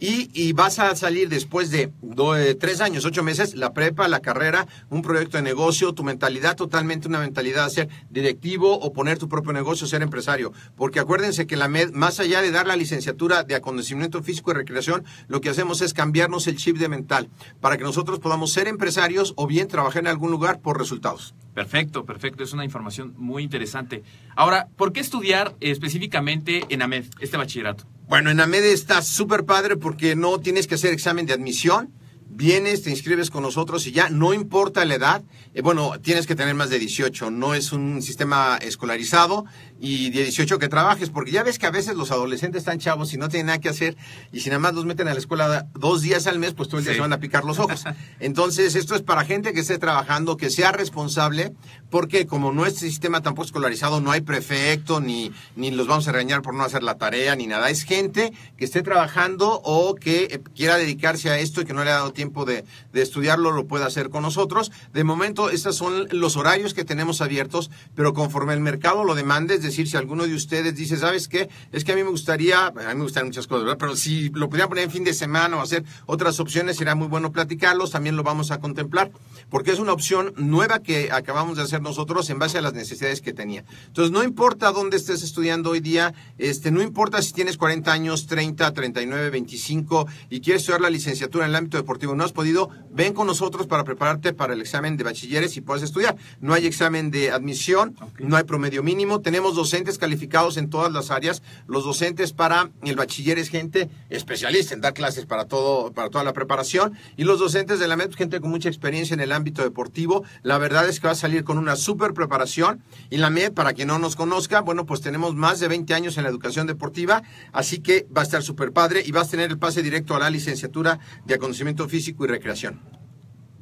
Y, 0.00 0.52
vas 0.54 0.80
a 0.80 0.96
salir 0.96 1.28
después 1.28 1.70
de 1.70 1.92
eh, 2.36 2.56
tres 2.58 2.80
años, 2.80 3.04
ocho 3.04 3.22
meses, 3.22 3.54
la 3.54 3.72
prepa, 3.72 4.08
la 4.08 4.20
carrera, 4.20 4.66
un 4.90 5.02
proyecto 5.02 5.36
de 5.36 5.44
negocio, 5.44 5.94
tu 5.94 6.02
mentalidad 6.02 6.56
totalmente 6.56 7.06
una 7.06 7.20
mentalidad 7.20 7.66
de 7.66 7.70
ser 7.70 7.88
directivo 8.10 8.74
o 8.74 8.92
poner 8.92 9.19
tu 9.20 9.28
propio 9.28 9.52
negocio, 9.52 9.86
ser 9.86 10.02
empresario. 10.02 10.52
Porque 10.76 10.98
acuérdense 10.98 11.46
que 11.46 11.56
la 11.56 11.68
MED, 11.68 11.92
más 11.92 12.18
allá 12.18 12.42
de 12.42 12.50
dar 12.50 12.66
la 12.66 12.74
licenciatura 12.74 13.44
de 13.44 13.54
acondicionamiento 13.54 14.22
físico 14.22 14.50
y 14.50 14.54
recreación, 14.54 15.04
lo 15.28 15.40
que 15.40 15.50
hacemos 15.50 15.80
es 15.80 15.94
cambiarnos 15.94 16.48
el 16.48 16.56
chip 16.56 16.76
de 16.78 16.88
mental 16.88 17.28
para 17.60 17.76
que 17.76 17.84
nosotros 17.84 18.18
podamos 18.18 18.52
ser 18.52 18.66
empresarios 18.66 19.34
o 19.36 19.46
bien 19.46 19.68
trabajar 19.68 20.02
en 20.02 20.08
algún 20.08 20.32
lugar 20.32 20.60
por 20.60 20.78
resultados. 20.78 21.34
Perfecto, 21.54 22.04
perfecto. 22.04 22.42
Es 22.42 22.52
una 22.52 22.64
información 22.64 23.14
muy 23.16 23.42
interesante. 23.42 24.02
Ahora, 24.34 24.68
¿por 24.76 24.92
qué 24.92 25.00
estudiar 25.00 25.54
específicamente 25.60 26.64
en 26.68 26.82
AMED, 26.82 27.04
este 27.20 27.36
bachillerato? 27.36 27.84
Bueno, 28.08 28.30
en 28.30 28.40
AMED 28.40 28.64
está 28.64 29.02
súper 29.02 29.44
padre 29.44 29.76
porque 29.76 30.16
no 30.16 30.38
tienes 30.40 30.66
que 30.66 30.74
hacer 30.74 30.92
examen 30.92 31.26
de 31.26 31.32
admisión 31.32 31.92
vienes, 32.30 32.82
te 32.82 32.90
inscribes 32.90 33.30
con 33.30 33.42
nosotros 33.42 33.86
y 33.86 33.92
ya, 33.92 34.08
no 34.08 34.32
importa 34.32 34.84
la 34.84 34.94
edad, 34.94 35.22
eh, 35.52 35.62
bueno, 35.62 35.92
tienes 36.00 36.26
que 36.26 36.36
tener 36.36 36.54
más 36.54 36.70
de 36.70 36.78
18, 36.78 37.30
no 37.30 37.54
es 37.54 37.72
un 37.72 38.00
sistema 38.02 38.56
escolarizado 38.62 39.44
y 39.80 40.10
de 40.10 40.22
18 40.22 40.58
que 40.58 40.68
trabajes, 40.68 41.10
porque 41.10 41.32
ya 41.32 41.42
ves 41.42 41.58
que 41.58 41.66
a 41.66 41.70
veces 41.70 41.96
los 41.96 42.12
adolescentes 42.12 42.60
están 42.60 42.78
chavos 42.78 43.12
y 43.12 43.16
no 43.16 43.28
tienen 43.28 43.46
nada 43.46 43.60
que 43.60 43.68
hacer 43.68 43.96
y 44.32 44.40
si 44.40 44.48
nada 44.48 44.60
más 44.60 44.74
los 44.74 44.84
meten 44.84 45.08
a 45.08 45.12
la 45.12 45.18
escuela 45.18 45.66
dos 45.74 46.02
días 46.02 46.26
al 46.26 46.38
mes, 46.38 46.54
pues 46.54 46.68
todo 46.68 46.78
el 46.78 46.84
día 46.84 46.94
se 46.94 47.00
van 47.00 47.12
a 47.12 47.18
picar 47.18 47.44
los 47.44 47.58
ojos. 47.58 47.84
Entonces, 48.20 48.74
esto 48.76 48.94
es 48.94 49.02
para 49.02 49.24
gente 49.24 49.52
que 49.52 49.60
esté 49.60 49.78
trabajando, 49.78 50.36
que 50.36 50.50
sea 50.50 50.70
responsable, 50.70 51.52
porque 51.90 52.26
como 52.26 52.52
nuestro 52.52 52.86
sistema 52.86 53.22
tampoco 53.22 53.46
escolarizado, 53.46 54.00
no 54.00 54.12
hay 54.12 54.20
prefecto, 54.20 55.00
ni, 55.00 55.32
ni 55.56 55.70
los 55.72 55.86
vamos 55.86 56.06
a 56.06 56.12
regañar 56.12 56.42
por 56.42 56.54
no 56.54 56.62
hacer 56.62 56.82
la 56.82 56.96
tarea, 56.96 57.34
ni 57.34 57.46
nada. 57.46 57.70
Es 57.70 57.82
gente 57.82 58.32
que 58.56 58.64
esté 58.64 58.82
trabajando 58.82 59.60
o 59.64 59.94
que 59.96 60.24
eh, 60.24 60.40
quiera 60.54 60.76
dedicarse 60.76 61.30
a 61.30 61.38
esto 61.38 61.62
y 61.62 61.64
que 61.64 61.72
no 61.72 61.82
le 61.82 61.90
ha 61.90 61.94
dado 61.94 62.12
tiempo 62.12 62.19
tiempo 62.20 62.44
de, 62.44 62.66
estudiarlo 62.92 63.50
lo 63.50 63.66
puede 63.66 63.86
hacer 63.86 64.10
con 64.10 64.22
nosotros. 64.22 64.70
De 64.92 65.04
momento, 65.04 65.48
estos 65.48 65.76
son 65.76 66.06
los 66.10 66.36
horarios 66.36 66.74
que 66.74 66.84
tenemos 66.84 67.22
abiertos, 67.22 67.70
pero 67.94 68.12
conforme 68.12 68.52
el 68.52 68.60
mercado 68.60 69.04
lo 69.04 69.14
demande, 69.14 69.54
es 69.54 69.62
decir, 69.62 69.88
si 69.88 69.96
alguno 69.96 70.26
de 70.26 70.34
ustedes 70.34 70.74
dice, 70.74 70.98
¿sabes 70.98 71.28
qué? 71.28 71.48
Es 71.72 71.82
que 71.82 71.92
a 71.92 71.96
mí 71.96 72.04
me 72.04 72.10
gustaría, 72.10 72.66
a 72.66 72.72
mí 72.72 72.96
me 72.96 73.04
gustan 73.04 73.24
muchas 73.24 73.46
cosas, 73.46 73.64
¿verdad? 73.64 73.78
Pero 73.78 73.96
si 73.96 74.28
lo 74.34 74.50
pudieran 74.50 74.68
poner 74.68 74.84
en 74.84 74.90
fin 74.90 75.02
de 75.02 75.14
semana 75.14 75.56
o 75.56 75.62
hacer 75.62 75.82
otras 76.04 76.40
opciones, 76.40 76.76
será 76.76 76.94
muy 76.94 77.08
bueno 77.08 77.32
platicarlos, 77.32 77.90
también 77.90 78.16
lo 78.16 78.22
vamos 78.22 78.50
a 78.50 78.60
contemplar, 78.60 79.10
porque 79.48 79.70
es 79.70 79.78
una 79.78 79.94
opción 79.94 80.34
nueva 80.36 80.80
que 80.80 81.10
acabamos 81.10 81.56
de 81.56 81.62
hacer 81.62 81.80
nosotros 81.80 82.28
en 82.28 82.38
base 82.38 82.58
a 82.58 82.60
las 82.60 82.74
necesidades 82.74 83.22
que 83.22 83.32
tenía. 83.32 83.64
Entonces, 83.86 84.12
no 84.12 84.22
importa 84.22 84.72
dónde 84.72 84.98
estés 84.98 85.22
estudiando 85.22 85.70
hoy 85.70 85.80
día, 85.80 86.12
este, 86.36 86.70
no 86.70 86.82
importa 86.82 87.22
si 87.22 87.32
tienes 87.32 87.56
40 87.56 87.90
años, 87.90 88.26
30, 88.26 88.74
39, 88.74 89.30
25 89.30 90.06
y 90.28 90.42
quieres 90.42 90.62
estudiar 90.62 90.82
la 90.82 90.90
licenciatura 90.90 91.46
en 91.46 91.52
el 91.52 91.56
ámbito 91.56 91.78
deportivo, 91.78 92.09
no 92.14 92.24
has 92.24 92.32
podido, 92.32 92.70
ven 92.90 93.12
con 93.12 93.26
nosotros 93.26 93.66
para 93.66 93.84
prepararte 93.84 94.32
para 94.32 94.54
el 94.54 94.60
examen 94.60 94.96
de 94.96 95.04
bachilleres 95.04 95.56
y 95.56 95.60
puedes 95.60 95.82
estudiar. 95.82 96.16
No 96.40 96.54
hay 96.54 96.66
examen 96.66 97.10
de 97.10 97.30
admisión, 97.30 97.96
no 98.18 98.36
hay 98.36 98.44
promedio 98.44 98.82
mínimo, 98.82 99.20
tenemos 99.20 99.54
docentes 99.54 99.98
calificados 99.98 100.56
en 100.56 100.70
todas 100.70 100.92
las 100.92 101.10
áreas. 101.10 101.42
Los 101.66 101.84
docentes 101.84 102.32
para 102.32 102.70
el 102.82 102.96
bachiller 102.96 103.38
es 103.38 103.48
gente 103.48 103.88
especialista 104.08 104.74
en 104.74 104.80
dar 104.80 104.94
clases 104.94 105.26
para 105.26 105.46
todo, 105.46 105.92
para 105.92 106.10
toda 106.10 106.24
la 106.24 106.32
preparación. 106.32 106.94
Y 107.16 107.24
los 107.24 107.38
docentes 107.38 107.78
de 107.78 107.88
la 107.88 107.96
MED, 107.96 108.12
gente 108.14 108.40
con 108.40 108.50
mucha 108.50 108.68
experiencia 108.68 109.14
en 109.14 109.20
el 109.20 109.32
ámbito 109.32 109.62
deportivo. 109.62 110.24
La 110.42 110.58
verdad 110.58 110.88
es 110.88 111.00
que 111.00 111.06
va 111.06 111.12
a 111.12 111.16
salir 111.16 111.44
con 111.44 111.58
una 111.58 111.76
súper 111.76 112.14
preparación. 112.14 112.82
Y 113.10 113.18
la 113.18 113.30
MED, 113.30 113.52
para 113.52 113.72
quien 113.72 113.88
no 113.88 113.98
nos 113.98 114.16
conozca, 114.16 114.60
bueno, 114.60 114.86
pues 114.86 115.00
tenemos 115.00 115.34
más 115.34 115.60
de 115.60 115.68
20 115.68 115.94
años 115.94 116.16
en 116.16 116.24
la 116.24 116.30
educación 116.30 116.66
deportiva, 116.66 117.22
así 117.52 117.80
que 117.80 118.06
va 118.16 118.22
a 118.22 118.24
estar 118.24 118.42
súper 118.42 118.72
padre 118.72 119.02
y 119.04 119.12
vas 119.12 119.28
a 119.28 119.30
tener 119.30 119.50
el 119.50 119.58
pase 119.58 119.82
directo 119.82 120.14
a 120.14 120.18
la 120.18 120.30
licenciatura 120.30 120.98
de 121.24 121.34
aconocimiento 121.34 121.88
físico 121.88 121.99
físico 122.00 122.24
y 122.24 122.28
recreación. 122.28 122.80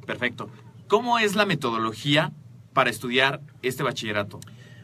Perfecto. 0.05 0.49
¿Cómo 0.87 1.19
es 1.19 1.35
la 1.35 1.45
metodología 1.45 2.31
para 2.71 2.89
estudiar 2.89 3.41
este 3.63 3.83
bachillerato? 3.83 4.39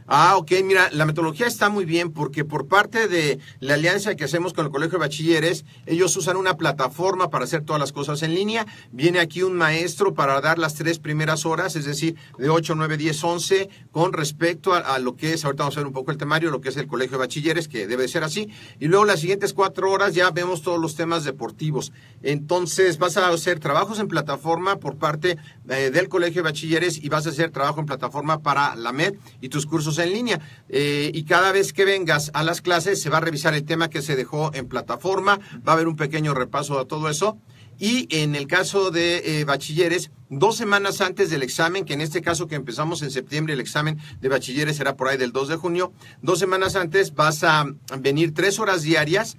Ah, 0.07 0.37
ok, 0.37 0.51
mira, 0.63 0.89
la 0.91 1.07
metodología 1.07 1.47
está 1.47 1.69
muy 1.69 1.83
bien 1.83 2.11
porque 2.11 2.45
por 2.45 2.67
parte 2.67 3.07
de 3.07 3.39
la 3.59 3.73
alianza 3.73 4.15
que 4.15 4.25
hacemos 4.25 4.53
con 4.53 4.65
el 4.65 4.71
Colegio 4.71 4.99
de 4.99 5.05
Bachilleres, 5.05 5.65
ellos 5.87 6.15
usan 6.15 6.37
una 6.37 6.57
plataforma 6.57 7.31
para 7.31 7.45
hacer 7.45 7.63
todas 7.63 7.79
las 7.79 7.91
cosas 7.91 8.21
en 8.21 8.35
línea. 8.35 8.67
Viene 8.91 9.19
aquí 9.19 9.41
un 9.41 9.55
maestro 9.55 10.13
para 10.13 10.39
dar 10.41 10.59
las 10.59 10.75
tres 10.75 10.99
primeras 10.99 11.47
horas, 11.47 11.75
es 11.75 11.85
decir, 11.85 12.15
de 12.37 12.49
8, 12.49 12.75
9, 12.75 12.97
10, 12.97 13.23
11, 13.23 13.69
con 13.91 14.13
respecto 14.13 14.75
a, 14.75 14.99
lo 14.99 15.15
que 15.15 15.33
es, 15.33 15.43
ahorita 15.43 15.63
vamos 15.63 15.77
a 15.77 15.79
ver 15.79 15.87
un 15.87 15.93
poco 15.93 16.11
el 16.11 16.17
temario, 16.17 16.51
lo 16.51 16.61
que 16.61 16.69
es 16.69 16.77
el 16.77 16.85
Colegio 16.85 17.17
de 17.17 17.25
Bachilleres, 17.25 17.67
que 17.67 17.87
debe 17.87 18.07
ser 18.07 18.23
así. 18.23 18.47
Y 18.79 18.85
luego 18.85 19.05
las 19.05 19.21
siguientes 19.21 19.53
cuatro 19.53 19.89
horas 19.89 20.13
ya 20.13 20.29
vemos 20.29 20.61
todos 20.61 20.79
los 20.79 20.95
temas 20.95 21.23
deportivos. 21.23 21.91
Entonces 22.21 22.99
vas 22.99 23.17
a 23.17 23.29
hacer 23.29 23.59
trabajos 23.59 23.97
en 23.97 24.07
plataforma 24.07 24.75
por 24.77 24.97
parte 24.97 25.37
eh, 25.69 25.91
del 25.91 26.09
Colegio 26.09 26.41
de 26.41 26.49
Bachilleres 26.49 27.03
y 27.03 27.09
vas 27.09 27.25
a 27.25 27.29
hacer 27.29 27.51
trabajo 27.51 27.79
en 27.79 27.85
plataforma 27.85 28.41
para 28.41 28.75
la 28.75 28.91
MED 28.91 29.15
y 29.41 29.49
tus 29.49 29.65
cursos 29.65 29.97
en 29.99 30.13
línea. 30.13 30.39
Eh, 30.69 31.11
y 31.13 31.23
cada 31.23 31.51
vez 31.51 31.73
que 31.73 31.85
vengas 31.85 32.31
a 32.33 32.43
las 32.43 32.61
clases 32.61 33.01
se 33.01 33.09
va 33.09 33.17
a 33.17 33.21
revisar 33.21 33.53
el 33.53 33.65
tema 33.65 33.89
que 33.89 34.01
se 34.01 34.15
dejó 34.15 34.51
en 34.53 34.67
plataforma, 34.67 35.39
va 35.67 35.71
a 35.71 35.75
haber 35.75 35.87
un 35.87 35.95
pequeño 35.95 36.33
repaso 36.33 36.77
de 36.77 36.85
todo 36.85 37.09
eso. 37.09 37.37
Y 37.79 38.07
en 38.09 38.35
el 38.35 38.47
caso 38.47 38.91
de 38.91 39.39
eh, 39.39 39.45
bachilleres, 39.45 40.11
dos 40.29 40.57
semanas 40.57 41.01
antes 41.01 41.29
del 41.29 41.43
examen, 41.43 41.85
que 41.85 41.93
en 41.93 42.01
este 42.01 42.21
caso 42.21 42.47
que 42.47 42.55
empezamos 42.55 43.01
en 43.01 43.11
septiembre, 43.11 43.53
el 43.53 43.59
examen 43.59 43.99
de 44.21 44.29
bachilleres 44.29 44.77
será 44.77 44.95
por 44.95 45.07
ahí 45.07 45.17
del 45.17 45.31
2 45.31 45.49
de 45.49 45.55
junio, 45.57 45.91
dos 46.21 46.39
semanas 46.39 46.75
antes 46.75 47.13
vas 47.13 47.43
a 47.43 47.65
venir 47.99 48.33
tres 48.33 48.59
horas 48.59 48.81
diarias, 48.81 49.37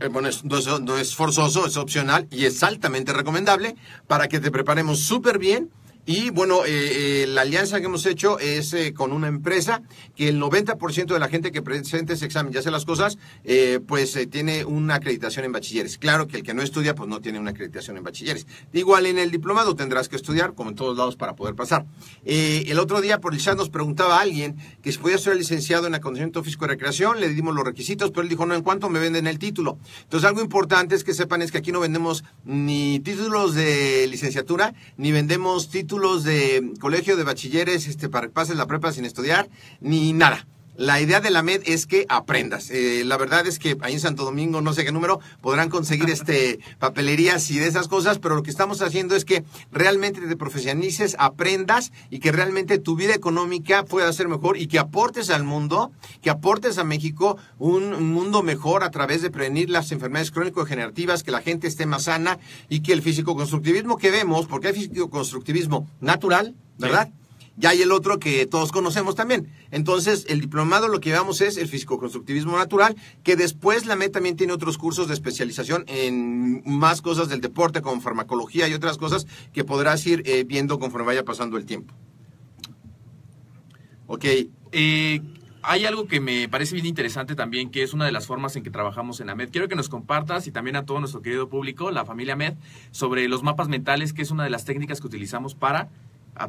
eh, 0.00 0.08
bueno, 0.08 0.28
no, 0.44 0.78
no 0.80 0.98
es 0.98 1.14
forzoso, 1.14 1.66
es 1.66 1.76
opcional 1.76 2.26
y 2.30 2.44
es 2.44 2.62
altamente 2.62 3.12
recomendable 3.12 3.76
para 4.06 4.28
que 4.28 4.40
te 4.40 4.50
preparemos 4.50 5.00
súper 5.00 5.38
bien 5.38 5.70
Y 6.10 6.30
bueno, 6.30 6.64
eh, 6.64 7.24
eh, 7.24 7.26
la 7.26 7.42
alianza 7.42 7.80
que 7.80 7.84
hemos 7.84 8.06
hecho 8.06 8.38
es 8.38 8.72
eh, 8.72 8.94
con 8.94 9.12
una 9.12 9.28
empresa 9.28 9.82
que 10.16 10.30
el 10.30 10.40
90% 10.40 11.04
de 11.04 11.18
la 11.18 11.28
gente 11.28 11.52
que 11.52 11.60
presente 11.60 12.14
ese 12.14 12.24
examen 12.24 12.50
y 12.54 12.56
hace 12.56 12.70
las 12.70 12.86
cosas, 12.86 13.18
eh, 13.44 13.78
pues 13.86 14.18
tiene 14.30 14.64
una 14.64 14.94
acreditación 14.94 15.44
en 15.44 15.52
bachilleres. 15.52 15.98
Claro 15.98 16.26
que 16.26 16.38
el 16.38 16.44
que 16.44 16.54
no 16.54 16.62
estudia, 16.62 16.94
pues 16.94 17.10
no 17.10 17.20
tiene 17.20 17.38
una 17.38 17.50
acreditación 17.50 17.98
en 17.98 18.04
bachilleres. 18.04 18.46
Igual 18.72 19.04
en 19.04 19.18
el 19.18 19.30
diplomado 19.30 19.76
tendrás 19.76 20.08
que 20.08 20.16
estudiar, 20.16 20.54
como 20.54 20.70
en 20.70 20.76
todos 20.76 20.96
lados, 20.96 21.16
para 21.16 21.36
poder 21.36 21.54
pasar. 21.54 21.84
El 22.24 22.78
otro 22.78 23.02
día 23.02 23.20
por 23.20 23.34
el 23.34 23.40
chat 23.40 23.58
nos 23.58 23.68
preguntaba 23.68 24.18
alguien 24.18 24.56
que 24.82 24.92
si 24.92 24.96
podía 24.96 25.18
ser 25.18 25.36
licenciado 25.36 25.88
en 25.88 25.94
acondicionamiento 25.94 26.42
físico 26.42 26.64
y 26.64 26.68
recreación, 26.68 27.20
le 27.20 27.28
dimos 27.28 27.54
los 27.54 27.66
requisitos, 27.66 28.12
pero 28.12 28.22
él 28.22 28.30
dijo, 28.30 28.46
no, 28.46 28.54
¿en 28.54 28.62
cuánto 28.62 28.88
me 28.88 28.98
venden 28.98 29.26
el 29.26 29.38
título? 29.38 29.78
Entonces 30.04 30.26
algo 30.26 30.40
importante 30.40 30.94
es 30.94 31.04
que 31.04 31.12
sepan 31.12 31.42
es 31.42 31.52
que 31.52 31.58
aquí 31.58 31.70
no 31.70 31.80
vendemos 31.80 32.24
ni 32.46 32.98
títulos 33.00 33.54
de 33.54 34.06
licenciatura, 34.08 34.72
ni 34.96 35.12
vendemos 35.12 35.68
títulos 35.68 35.97
de 36.24 36.72
colegio 36.80 37.16
de 37.16 37.24
bachilleres 37.24 37.86
este, 37.86 38.08
para 38.08 38.28
que 38.28 38.32
pases 38.32 38.56
la 38.56 38.66
prepa 38.66 38.92
sin 38.92 39.04
estudiar, 39.04 39.48
ni 39.80 40.12
nada. 40.12 40.46
La 40.78 41.00
idea 41.00 41.20
de 41.20 41.32
la 41.32 41.42
MED 41.42 41.62
es 41.66 41.86
que 41.86 42.06
aprendas. 42.08 42.70
Eh, 42.70 43.02
la 43.04 43.16
verdad 43.16 43.44
es 43.48 43.58
que 43.58 43.76
ahí 43.80 43.94
en 43.94 44.00
Santo 44.00 44.24
Domingo, 44.24 44.60
no 44.60 44.72
sé 44.72 44.84
qué 44.84 44.92
número, 44.92 45.18
podrán 45.40 45.70
conseguir 45.70 46.08
este 46.08 46.60
papelerías 46.78 47.50
y 47.50 47.58
de 47.58 47.66
esas 47.66 47.88
cosas, 47.88 48.20
pero 48.20 48.36
lo 48.36 48.44
que 48.44 48.50
estamos 48.50 48.80
haciendo 48.80 49.16
es 49.16 49.24
que 49.24 49.42
realmente 49.72 50.20
te 50.20 50.36
profesionalices, 50.36 51.16
aprendas 51.18 51.90
y 52.10 52.20
que 52.20 52.30
realmente 52.30 52.78
tu 52.78 52.94
vida 52.94 53.12
económica 53.12 53.84
pueda 53.86 54.12
ser 54.12 54.28
mejor 54.28 54.56
y 54.56 54.68
que 54.68 54.78
aportes 54.78 55.30
al 55.30 55.42
mundo, 55.42 55.90
que 56.22 56.30
aportes 56.30 56.78
a 56.78 56.84
México 56.84 57.38
un 57.58 58.12
mundo 58.12 58.44
mejor 58.44 58.84
a 58.84 58.92
través 58.92 59.20
de 59.20 59.30
prevenir 59.30 59.70
las 59.70 59.90
enfermedades 59.90 60.30
crónico-degenerativas, 60.30 61.24
que 61.24 61.32
la 61.32 61.42
gente 61.42 61.66
esté 61.66 61.86
más 61.86 62.04
sana 62.04 62.38
y 62.68 62.82
que 62.82 62.92
el 62.92 63.02
físico-constructivismo 63.02 63.96
que 63.96 64.12
vemos, 64.12 64.46
porque 64.46 64.68
hay 64.68 64.74
físico-constructivismo 64.74 65.88
natural, 66.00 66.54
¿verdad? 66.78 67.10
Ya 67.58 67.70
hay 67.70 67.82
el 67.82 67.90
otro 67.90 68.20
que 68.20 68.46
todos 68.46 68.70
conocemos 68.70 69.16
también. 69.16 69.52
Entonces, 69.72 70.26
el 70.28 70.40
diplomado 70.40 70.86
lo 70.86 71.00
que 71.00 71.10
llevamos 71.10 71.40
es 71.40 71.56
el 71.56 71.66
físico-constructivismo 71.66 72.56
natural, 72.56 72.94
que 73.24 73.34
después 73.34 73.84
la 73.84 73.96
MED 73.96 74.12
también 74.12 74.36
tiene 74.36 74.52
otros 74.52 74.78
cursos 74.78 75.08
de 75.08 75.14
especialización 75.14 75.84
en 75.88 76.62
más 76.64 77.02
cosas 77.02 77.28
del 77.28 77.40
deporte, 77.40 77.82
como 77.82 78.00
farmacología 78.00 78.68
y 78.68 78.74
otras 78.74 78.96
cosas 78.96 79.26
que 79.52 79.64
podrás 79.64 80.06
ir 80.06 80.22
eh, 80.24 80.44
viendo 80.44 80.78
conforme 80.78 81.08
vaya 81.08 81.24
pasando 81.24 81.56
el 81.56 81.66
tiempo. 81.66 81.94
Ok. 84.06 84.24
Eh, 84.70 85.20
hay 85.62 85.84
algo 85.84 86.06
que 86.06 86.20
me 86.20 86.48
parece 86.48 86.74
bien 86.74 86.86
interesante 86.86 87.34
también, 87.34 87.70
que 87.70 87.82
es 87.82 87.92
una 87.92 88.04
de 88.06 88.12
las 88.12 88.28
formas 88.28 88.54
en 88.54 88.62
que 88.62 88.70
trabajamos 88.70 89.20
en 89.20 89.30
AMED. 89.30 89.50
Quiero 89.50 89.68
que 89.68 89.74
nos 89.74 89.88
compartas 89.88 90.46
y 90.46 90.52
también 90.52 90.76
a 90.76 90.86
todo 90.86 91.00
nuestro 91.00 91.22
querido 91.22 91.48
público, 91.48 91.90
la 91.90 92.04
familia 92.04 92.34
AMED, 92.34 92.54
sobre 92.92 93.28
los 93.28 93.42
mapas 93.42 93.68
mentales, 93.68 94.12
que 94.12 94.22
es 94.22 94.30
una 94.30 94.44
de 94.44 94.50
las 94.50 94.64
técnicas 94.64 95.00
que 95.00 95.08
utilizamos 95.08 95.56
para 95.56 95.88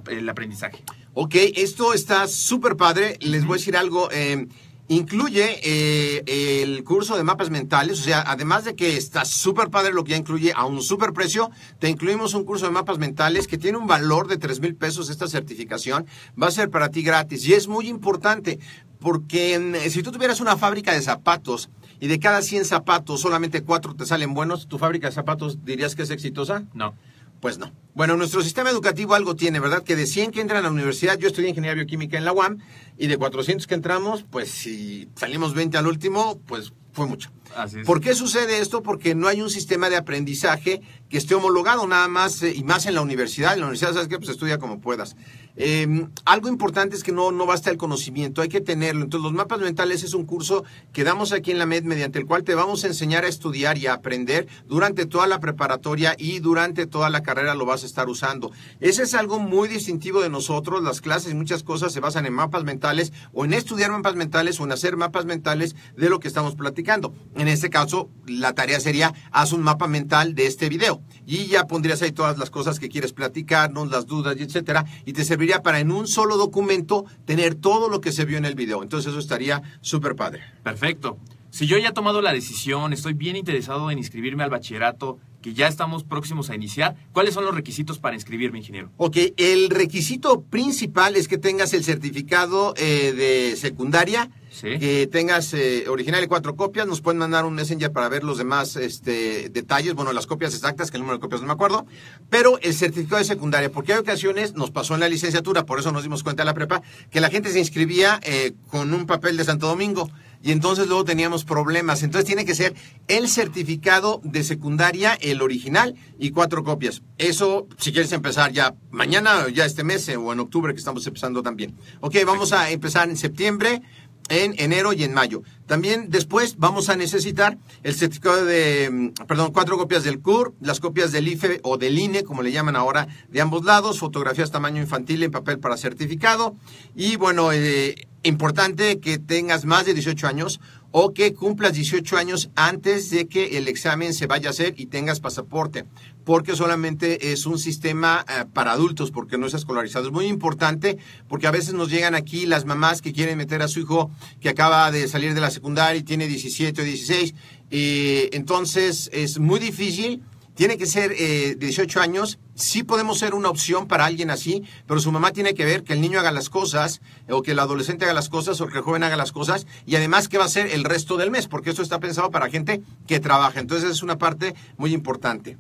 el 0.10 0.27
aprendizaje. 0.29 0.84
Ok, 1.13 1.36
esto 1.55 1.93
está 1.93 2.27
súper 2.27 2.75
padre. 2.75 3.17
Les 3.22 3.46
voy 3.46 3.55
a 3.55 3.60
decir 3.60 3.77
algo. 3.77 4.10
Eh, 4.12 4.48
incluye 4.89 5.60
eh, 5.63 6.62
el 6.63 6.84
curso 6.84 7.15
de 7.15 7.24
mapas 7.24 7.51
mentales, 7.51 8.00
o 8.00 8.03
sea, 8.03 8.24
además 8.25 8.65
de 8.65 8.75
que 8.75 8.98
está 8.98 9.24
súper 9.24 9.69
padre 9.69 9.93
lo 9.93 10.03
que 10.03 10.12
ya 10.12 10.17
incluye 10.17 10.51
a 10.55 10.65
un 10.65 10.81
súper 10.81 11.13
precio, 11.13 11.51
te 11.77 11.89
incluimos 11.89 12.34
un 12.34 12.43
curso 12.43 12.65
de 12.65 12.72
mapas 12.72 12.98
mentales 12.98 13.48
que 13.48 13.60
tiene 13.60 13.77
un 13.77 13.86
valor 13.86 14.27
de 14.27 14.38
3 14.38 14.60
mil 14.62 14.75
pesos 14.75 15.12
esta 15.12 15.27
certificación, 15.27 16.08
va 16.41 16.48
a 16.48 16.51
ser 16.51 16.72
para 16.72 16.89
ti 16.89 17.03
gratis 17.03 17.46
y 17.46 17.53
es 17.53 17.67
muy 17.67 17.88
importante 17.88 18.60
porque 19.00 19.60
mm, 19.60 19.89
si 19.89 20.01
tú 20.01 20.12
tuvieras 20.12 20.41
una 20.41 20.58
fábrica 20.58 20.91
de 20.91 21.01
zapatos 21.01 21.69
y 22.00 22.08
de 22.08 22.19
cada 22.19 22.41
100 22.41 22.65
zapatos 22.65 23.22
solamente 23.22 23.62
4 23.62 23.96
te 23.96 24.08
salen 24.08 24.34
buenos, 24.34 24.67
¿tu 24.67 24.79
fábrica 24.79 25.08
de 25.08 25.13
zapatos 25.13 25.63
dirías 25.63 25.96
que 25.96 26.01
es 26.01 26.10
exitosa? 26.10 26.63
No. 26.74 26.96
Pues 27.39 27.58
no. 27.58 27.72
Bueno, 27.93 28.17
nuestro 28.17 28.41
sistema 28.41 28.69
educativo 28.69 29.15
algo 29.15 29.36
tiene, 29.36 29.60
¿verdad? 29.60 29.84
Que 29.84 29.96
de 29.96 30.05
100 30.05 30.31
que 30.31 30.41
entran 30.41 30.60
a 30.60 30.63
la 30.63 30.72
universidad, 30.72 31.17
yo 31.17 31.27
estudié 31.27 31.50
ingeniería 31.50 31.75
bioquímica 31.75 32.17
en 32.17 32.25
la 32.25 32.34
UAM, 32.34 32.60
y 32.98 33.08
de 33.08 33.17
400 33.17 33.65
que 33.65 33.75
entramos, 33.75 34.25
pues 34.29 34.51
si 34.51 35.10
salimos 35.15 35.53
20 35.53 35.77
al 35.77 35.88
último, 35.88 36.39
pues 36.46 36.74
fue 36.91 37.08
mucho. 37.08 37.31
Así 37.55 37.79
es. 37.79 37.86
¿Por 37.86 38.01
qué 38.01 38.13
sucede 38.13 38.60
esto? 38.60 38.84
Porque 38.84 39.15
no 39.15 39.27
hay 39.27 39.41
un 39.41 39.50
sistema 39.50 39.89
de 39.89 39.98
aprendizaje 39.98 40.81
que 41.10 41.17
esté 41.17 41.36
homologado 41.36 41.88
nada 41.88 42.08
más, 42.08 42.43
eh, 42.43 42.53
y 42.55 42.63
más 42.63 42.86
en 42.86 42.96
la 42.96 43.01
universidad. 43.01 43.53
En 43.53 43.62
la 43.62 43.65
universidad, 43.67 43.93
¿sabes 43.93 44.08
qué? 44.08 44.17
Pues 44.17 44.29
estudia 44.29 44.58
como 44.58 44.81
puedas. 44.81 45.15
Eh, 45.62 46.08
algo 46.24 46.48
importante 46.48 46.96
es 46.96 47.04
que 47.04 47.12
no, 47.12 47.34
no 47.34 47.46
basta 47.46 47.70
el 47.70 47.75
conocimiento, 47.75 48.42
hay 48.42 48.48
que 48.48 48.62
tenerlo. 48.62 49.04
Entonces, 49.04 49.25
los 49.25 49.34
mapas 49.34 49.60
mentales 49.60 50.04
es 50.04 50.13
un 50.13 50.25
curso 50.25 50.63
que 50.94 51.04
damos 51.04 51.34
aquí 51.34 51.51
en 51.51 51.60
la 51.60 51.66
MED 51.66 51.84
mediante 51.84 52.18
el 52.18 52.25
cual 52.25 52.46
te 52.46 52.56
vamos 52.56 52.86
a 52.86 52.88
enseñar 52.88 53.25
a 53.25 53.28
estudiar 53.28 53.78
y 53.78 53.88
a 53.88 53.94
aprender 53.94 54.48
durante 54.70 55.06
toda 55.06 55.28
la 55.28 55.42
preparatoria 55.42 56.16
y 56.18 56.39
durante 56.39 56.88
toda 56.88 57.10
la 57.10 57.24
carrera 57.24 57.56
lo 57.56 57.66
vas 57.66 57.84
a 57.84 57.88
estar 57.88 58.08
usando. 58.08 58.51
Ese 58.80 59.04
es 59.04 59.13
algo 59.13 59.38
muy 59.38 59.68
distintivo 59.68 60.22
de 60.22 60.30
nosotros. 60.30 60.82
Las 60.82 61.01
clases, 61.01 61.34
muchas 61.34 61.63
cosas 61.63 61.92
se 61.92 62.00
basan 62.00 62.25
en 62.25 62.34
mapas 62.34 62.63
mentales 62.63 63.12
o 63.34 63.44
en 63.44 63.51
estudiar 63.51 63.92
mapas 63.92 64.16
mentales 64.16 64.62
o 64.62 64.63
en 64.63 64.72
hacer 64.72 64.96
mapas 64.96 65.25
mentales 65.25 65.75
de 65.98 66.10
lo 66.10 66.22
que 66.22 66.30
estamos 66.30 66.56
platicando. 66.56 67.13
En 67.36 67.50
este 67.50 67.70
caso, 67.70 68.10
la 68.28 68.54
tarea 68.54 68.80
sería 68.80 69.13
haz 69.32 69.51
un 69.51 69.63
mapa 69.63 69.89
mental 69.89 70.36
de 70.36 70.48
este 70.48 70.70
video 70.70 71.01
y 71.25 71.48
ya 71.48 71.68
pondrías 71.68 72.01
ahí 72.01 72.13
todas 72.13 72.38
las 72.38 72.50
cosas 72.50 72.80
que 72.80 72.88
quieres 72.88 73.12
platicarnos, 73.12 73.92
las 73.92 74.06
dudas 74.06 74.38
etcétera, 74.39 74.86
y 75.06 75.12
te 75.12 75.25
serviría 75.25 75.49
para 75.58 75.79
en 75.79 75.91
un 75.91 76.08
solo 76.08 76.38
documento 76.38 77.06
tener 77.25 77.56
todo 77.56 77.89
lo 77.89 78.00
que 78.01 78.12
se 78.12 78.25
vio 78.25 78.38
en 78.38 78.46
el 78.46 78.56
video. 78.56 78.84
Entonces 78.84 79.10
eso 79.10 79.20
estaría 79.20 79.62
súper 79.82 80.15
padre. 80.15 80.44
Perfecto. 80.63 81.18
Si 81.51 81.65
yo 81.65 81.77
ya 81.77 81.89
he 81.89 81.94
tomado 81.94 82.22
la 82.22 82.32
decisión, 82.32 82.94
estoy 82.94 83.13
bien 83.13 83.36
interesado 83.36 83.89
en 83.89 83.98
inscribirme 83.98 84.44
al 84.44 84.50
bachillerato, 84.50 85.18
que 85.41 85.53
ya 85.53 85.68
estamos 85.68 86.03
próximos 86.03 86.50
a 86.50 86.56
iniciar, 86.56 86.96
¿cuáles 87.13 87.34
son 87.34 87.46
los 87.46 87.56
requisitos 87.56 87.98
para 87.98 88.13
inscribirme, 88.15 88.60
ingeniero? 88.60 88.91
Ok, 88.98 89.18
el 89.38 89.70
requisito 89.70 90.41
principal 90.41 91.15
es 91.15 91.27
que 91.27 91.38
tengas 91.38 91.74
el 91.74 91.84
certificado 91.84 92.74
eh, 92.77 93.13
de 93.13 93.56
secundaria, 93.56 94.29
Sí. 94.51 94.79
que 94.79 95.08
tengas 95.08 95.53
eh, 95.53 95.86
original 95.88 96.24
y 96.24 96.27
cuatro 96.27 96.56
copias, 96.56 96.88
nos 96.88 97.01
pueden 97.01 97.20
mandar 97.20 97.46
un 97.46 97.53
messenger 97.53 97.91
para 97.91 98.10
ver 98.10 98.24
los 98.24 98.39
demás 98.39 98.75
este, 98.75 99.48
detalles, 99.50 99.94
bueno, 99.94 100.12
las 100.12 100.25
copias 100.25 100.56
exactas, 100.56 100.89
que 100.89 100.98
el 100.98 101.01
número 101.01 101.18
de 101.18 101.22
copias 101.22 101.41
no 101.41 101.48
me 101.48 101.53
acuerdo, 101.53 101.86
pero 102.32 102.60
el 102.62 102.74
certificado 102.74 103.20
de 103.20 103.25
secundaria, 103.25 103.72
porque 103.72 103.94
hay 103.94 104.00
ocasiones, 104.00 104.56
nos 104.56 104.72
pasó 104.72 104.96
en 104.96 105.01
la 105.01 105.08
licenciatura, 105.08 105.65
por 105.68 105.79
eso 105.79 105.91
nos 105.91 106.01
dimos 106.01 106.24
cuenta 106.24 106.41
en 106.41 106.48
la 106.48 106.56
prepa, 106.56 106.82
que 107.12 107.22
la 107.22 107.29
gente 107.29 107.51
se 107.51 107.60
inscribía 107.60 108.20
eh, 108.24 108.53
con 108.70 108.91
un 108.94 109.06
papel 109.06 109.38
de 109.38 109.44
Santo 109.46 109.68
Domingo 109.68 110.10
y 110.41 110.51
entonces 110.51 110.88
luego 110.88 111.05
teníamos 111.05 111.43
problemas. 111.43 112.03
Entonces 112.03 112.25
tiene 112.25 112.46
que 112.46 112.55
ser 112.55 112.74
el 113.08 113.27
certificado 113.27 114.22
de 114.24 114.43
secundaria, 114.43 115.13
el 115.15 115.41
original 115.41 115.96
y 116.17 116.31
cuatro 116.31 116.63
copias. 116.63 117.01
Eso, 117.17 117.67
si 117.77 117.91
quieres 117.91 118.12
empezar 118.12 118.51
ya 118.51 118.75
mañana, 118.91 119.48
ya 119.50 119.65
este 119.65 119.84
mes 119.84 120.08
eh, 120.10 120.17
o 120.17 120.31
en 120.31 120.39
octubre 120.39 120.74
que 120.74 120.79
estamos 120.79 121.05
empezando 121.05 121.43
también. 121.43 121.75
Ok, 122.01 122.15
vamos 122.25 122.53
a 122.53 122.69
empezar 122.69 123.10
en 123.10 123.17
septiembre 123.17 123.81
en 124.29 124.53
enero 124.58 124.93
y 124.93 125.03
en 125.03 125.13
mayo. 125.13 125.41
También 125.65 126.10
después 126.10 126.58
vamos 126.58 126.89
a 126.89 126.96
necesitar 126.96 127.58
el 127.84 127.96
certificado 127.96 128.46
de, 128.46 128.89
mm, 128.91 129.25
perdón, 129.25 129.51
cuatro 129.51 129.77
copias 129.77 130.03
del 130.03 130.22
CUR, 130.22 130.53
las 130.62 130.79
copias 130.79 131.12
del 131.12 131.27
IFE 131.27 131.60
o 131.63 131.77
del 131.77 132.00
INE, 132.00 132.24
como 132.24 132.43
le 132.43 132.51
llaman 132.51 132.75
ahora, 132.75 133.08
de 133.27 133.41
ambos 133.41 133.65
lados, 133.65 134.00
fotografías 134.00 134.51
tamaño 134.51 134.81
infantil 134.81 135.24
en 135.24 135.31
papel 135.31 135.60
para 135.60 135.77
certificado. 135.77 136.55
Y 136.96 137.15
bueno, 137.17 137.51
eh, 137.51 138.08
importante 138.23 138.99
que 138.99 139.17
tengas 139.17 139.65
más 139.65 139.85
de 139.85 139.93
18 139.93 140.27
años 140.27 140.59
o 140.91 141.13
que 141.13 141.33
cumplas 141.33 141.73
18 141.73 142.17
años 142.17 142.49
antes 142.55 143.11
de 143.11 143.27
que 143.27 143.57
el 143.57 143.67
examen 143.67 144.13
se 144.13 144.27
vaya 144.27 144.49
a 144.49 144.51
hacer 144.51 144.73
y 144.77 144.88
tengas 144.88 145.19
pasaporte, 145.19 145.85
porque 146.25 146.55
solamente 146.55 147.31
es 147.31 147.45
un 147.45 147.59
sistema 147.59 148.25
eh, 148.27 148.45
para 148.51 148.71
adultos, 148.71 149.11
porque 149.11 149.38
no 149.38 149.45
es 149.45 149.53
escolarizado. 149.53 150.07
Es 150.07 150.11
muy 150.11 150.25
importante 150.25 150.97
porque 151.27 151.47
a 151.47 151.51
veces 151.51 151.75
nos 151.75 151.89
llegan 151.89 152.15
aquí 152.15 152.45
las 152.45 152.65
mamás 152.65 153.01
que 153.01 153.13
quieren 153.13 153.38
meter 153.38 153.61
a 153.61 153.67
su 153.67 153.81
hijo 153.81 154.09
que 154.41 154.49
acaba 154.49 154.91
de 154.91 155.07
salir 155.07 155.33
de 155.33 155.41
la 155.41 155.51
secundaria 155.51 155.99
y 155.99 156.03
tiene 156.03 156.27
17 156.27 156.81
o 156.81 156.85
16, 156.85 157.35
y 157.69 158.35
entonces 158.35 159.09
es 159.13 159.39
muy 159.39 159.59
difícil. 159.59 160.23
Tiene 160.60 160.78
que 160.78 160.88
ser 160.88 161.13
eh, 161.18 161.56
18 161.58 162.01
años. 162.01 162.38
Sí 162.54 162.84
podemos 162.84 163.18
ser 163.18 163.34
una 163.34 163.48
opción 163.48 163.88
para 163.88 164.04
alguien 164.04 164.30
así, 164.30 164.66
pero 164.88 165.00
su 165.00 165.10
mamá 165.10 165.32
tiene 165.32 165.54
que 165.54 165.63
ver 165.63 165.86
que 165.86 165.94
el 165.94 166.01
niño 166.01 166.20
haga 166.20 166.34
las 166.34 166.50
cosas, 166.50 167.00
o 167.30 167.42
que 167.42 167.51
el 167.51 167.60
adolescente 167.60 168.04
haga 168.04 168.13
las 168.13 168.28
cosas, 168.28 168.60
o 168.60 168.68
que 168.68 168.80
el 168.80 168.84
joven 168.84 169.04
haga 169.04 169.16
las 169.16 169.32
cosas, 169.32 169.68
y 169.86 169.96
además 169.96 170.28
que 170.28 170.38
va 170.38 170.44
a 170.44 170.50
ser 170.50 170.68
el 170.68 170.84
resto 170.84 171.16
del 171.16 171.32
mes, 171.32 171.48
porque 171.48 171.70
esto 171.70 171.82
está 171.82 172.01
pensado 172.01 172.30
para 172.30 172.50
gente 172.50 172.82
que 173.08 173.22
trabaja. 173.22 173.62
Entonces 173.62 173.89
es 173.89 174.04
una 174.04 174.18
parte 174.18 174.54
muy 174.75 174.94
importante. 174.94 175.56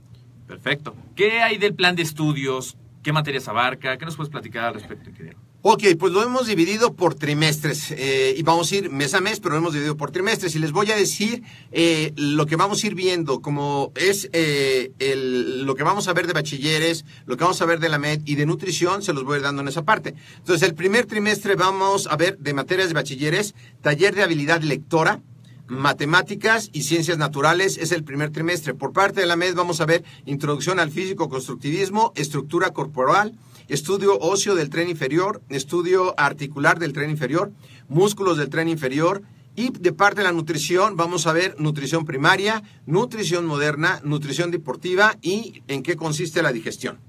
Perfecto. 0.47 0.93
¿Qué 1.15 1.41
hay 1.43 1.57
del 1.57 1.75
plan 1.75 1.95
de 1.95 2.01
estudios? 2.01 2.75
¿Qué 3.01 3.13
materias 3.13 3.47
abarca? 3.47 3.97
¿Qué 3.97 4.03
nos 4.03 4.17
puedes 4.17 4.29
platicar 4.29 4.65
al 4.65 4.73
respecto, 4.73 5.11
ingeniero? 5.11 5.38
Ok, 5.61 5.83
pues 5.99 6.13
lo 6.13 6.23
hemos 6.23 6.47
dividido 6.47 6.93
por 6.93 7.15
trimestres 7.15 7.91
eh, 7.91 8.33
y 8.37 8.43
vamos 8.43 8.71
a 8.71 8.75
ir 8.77 8.89
mes 8.89 9.13
a 9.13 9.19
mes, 9.19 9.41
pero 9.41 9.51
lo 9.55 9.57
hemos 9.57 9.73
dividido 9.73 9.97
por 9.97 10.09
trimestres 10.09 10.55
y 10.55 10.59
les 10.59 10.71
voy 10.71 10.89
a 10.89 10.95
decir 10.95 11.43
eh, 11.73 12.13
lo 12.15 12.45
que 12.45 12.55
vamos 12.55 12.81
a 12.81 12.87
ir 12.87 12.95
viendo, 12.95 13.41
como 13.41 13.91
es 13.95 14.29
eh, 14.31 14.93
el- 14.99 15.65
lo 15.65 15.75
que 15.75 15.83
vamos 15.83 16.07
a 16.07 16.13
ver 16.13 16.27
de 16.27 16.33
bachilleres, 16.33 17.03
lo 17.25 17.35
que 17.35 17.43
vamos 17.43 17.61
a 17.61 17.65
ver 17.65 17.81
de 17.81 17.89
la 17.89 17.99
MED 17.99 18.21
y 18.23 18.35
de 18.35 18.45
nutrición, 18.45 19.03
se 19.03 19.11
los 19.11 19.25
voy 19.25 19.33
a 19.35 19.37
ir 19.39 19.43
dando 19.43 19.61
en 19.61 19.67
esa 19.67 19.83
parte. 19.83 20.15
Entonces, 20.37 20.65
el 20.65 20.75
primer 20.75 21.07
trimestre 21.07 21.55
vamos 21.55 22.07
a 22.07 22.15
ver 22.15 22.37
de 22.37 22.53
materias 22.53 22.87
de 22.87 22.93
bachilleres, 22.93 23.53
taller 23.81 24.15
de 24.15 24.23
habilidad 24.23 24.61
lectora, 24.61 25.21
matemáticas 25.67 26.69
y 26.71 26.83
ciencias 26.83 27.17
naturales 27.17 27.77
es 27.77 27.91
el 27.91 28.05
primer 28.05 28.29
trimestre. 28.31 28.75
Por 28.75 28.93
parte 28.93 29.19
de 29.19 29.27
la 29.27 29.35
MED 29.35 29.55
vamos 29.55 29.81
a 29.81 29.85
ver 29.85 30.05
introducción 30.25 30.79
al 30.79 30.89
físico 30.89 31.27
constructivismo, 31.27 32.13
estructura 32.15 32.69
corporal, 32.71 33.33
estudio 33.69 34.17
óseo 34.19 34.55
del 34.55 34.69
tren 34.69 34.89
inferior, 34.89 35.41
estudio 35.49 36.13
articular 36.17 36.79
del 36.79 36.91
tren 36.91 37.09
inferior, 37.09 37.51
músculos 37.87 38.37
del 38.37 38.49
tren 38.49 38.67
inferior, 38.67 39.21
y 39.55 39.71
de 39.71 39.93
parte 39.93 40.21
de 40.21 40.23
la 40.23 40.31
nutrición 40.31 40.95
vamos 40.95 41.27
a 41.27 41.33
ver 41.33 41.55
nutrición 41.59 42.05
primaria, 42.05 42.63
nutrición 42.85 43.45
moderna, 43.45 43.99
nutrición 44.03 44.51
deportiva 44.51 45.17
y 45.21 45.63
en 45.67 45.83
qué 45.83 45.95
consiste 45.95 46.41
la 46.41 46.51
digestión. 46.51 46.99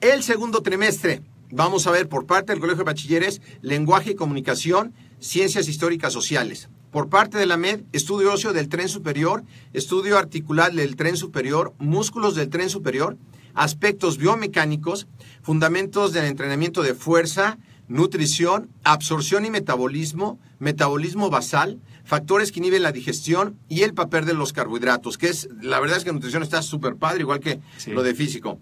El 0.00 0.22
segundo 0.22 0.62
trimestre 0.62 1.22
vamos 1.50 1.86
a 1.86 1.90
ver 1.90 2.08
por 2.08 2.26
parte 2.26 2.52
del 2.52 2.60
Colegio 2.60 2.84
de 2.84 2.90
Bachilleres 2.90 3.40
lenguaje 3.60 4.12
y 4.12 4.14
comunicación, 4.14 4.94
ciencias 5.18 5.68
históricas 5.68 6.12
sociales. 6.12 6.68
Por 6.92 7.08
parte 7.08 7.36
de 7.36 7.46
la 7.46 7.56
MED, 7.56 7.80
estudio 7.92 8.32
óseo 8.32 8.52
del 8.52 8.68
tren 8.68 8.88
superior, 8.88 9.44
estudio 9.72 10.16
articular 10.16 10.72
del 10.72 10.96
tren 10.96 11.16
superior, 11.16 11.74
músculos 11.78 12.34
del 12.34 12.48
tren 12.48 12.70
superior, 12.70 13.18
aspectos 13.58 14.18
biomecánicos, 14.18 15.08
fundamentos 15.42 16.12
del 16.12 16.24
entrenamiento 16.26 16.82
de 16.82 16.94
fuerza, 16.94 17.58
nutrición, 17.88 18.68
absorción 18.84 19.44
y 19.46 19.50
metabolismo, 19.50 20.38
metabolismo 20.60 21.28
basal, 21.30 21.80
factores 22.04 22.52
que 22.52 22.60
inhiben 22.60 22.82
la 22.82 22.92
digestión 22.92 23.58
y 23.68 23.82
el 23.82 23.94
papel 23.94 24.24
de 24.26 24.34
los 24.34 24.52
carbohidratos, 24.52 25.18
que 25.18 25.28
es, 25.28 25.48
la 25.60 25.80
verdad 25.80 25.98
es 25.98 26.04
que 26.04 26.12
nutrición 26.12 26.42
está 26.42 26.62
súper 26.62 26.94
padre, 26.96 27.20
igual 27.20 27.40
que 27.40 27.60
Sí. 27.78 27.90
lo 27.90 28.02
de 28.02 28.14
físico. 28.14 28.58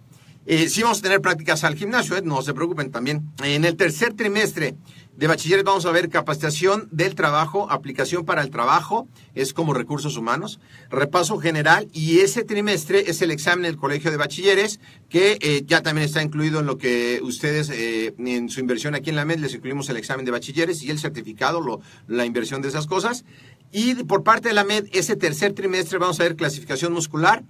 Eh, 0.48 0.68
sí 0.68 0.82
vamos 0.82 1.00
a 1.00 1.02
tener 1.02 1.20
prácticas 1.20 1.64
al 1.64 1.74
gimnasio, 1.74 2.16
¿eh? 2.16 2.22
no 2.24 2.40
se 2.40 2.54
preocupen 2.54 2.92
también. 2.92 3.22
En 3.42 3.64
el 3.64 3.74
tercer 3.76 4.14
trimestre 4.14 4.76
de 5.16 5.26
bachilleres 5.26 5.64
vamos 5.64 5.86
a 5.86 5.90
ver 5.90 6.08
capacitación 6.08 6.88
del 6.92 7.16
trabajo, 7.16 7.68
aplicación 7.70 8.24
para 8.24 8.42
el 8.42 8.50
trabajo, 8.50 9.08
es 9.34 9.52
como 9.52 9.74
recursos 9.74 10.16
humanos, 10.16 10.60
repaso 10.88 11.38
general 11.38 11.88
y 11.92 12.20
ese 12.20 12.44
trimestre 12.44 13.10
es 13.10 13.22
el 13.22 13.32
examen 13.32 13.64
del 13.64 13.76
colegio 13.76 14.12
de 14.12 14.18
bachilleres 14.18 14.78
que 15.08 15.36
eh, 15.40 15.62
ya 15.66 15.82
también 15.82 16.04
está 16.06 16.22
incluido 16.22 16.60
en 16.60 16.66
lo 16.66 16.78
que 16.78 17.18
ustedes 17.24 17.68
eh, 17.70 18.14
en 18.18 18.48
su 18.48 18.60
inversión 18.60 18.94
aquí 18.94 19.10
en 19.10 19.16
la 19.16 19.24
MED 19.24 19.38
les 19.40 19.54
incluimos 19.54 19.88
el 19.88 19.96
examen 19.96 20.24
de 20.24 20.30
bachilleres 20.30 20.80
y 20.82 20.90
el 20.90 21.00
certificado, 21.00 21.60
lo- 21.60 21.80
la 22.06 22.24
inversión 22.24 22.62
de 22.62 22.68
esas 22.68 22.86
cosas. 22.86 23.24
Y 23.72 23.94
por 24.04 24.22
parte 24.22 24.48
de 24.48 24.54
la 24.54 24.62
MED, 24.64 24.86
ese 24.92 25.16
tercer 25.16 25.54
trimestre 25.54 25.98
vamos 25.98 26.20
a 26.20 26.22
ver 26.22 26.36
clasificación 26.36 26.92
muscular, 26.92 27.42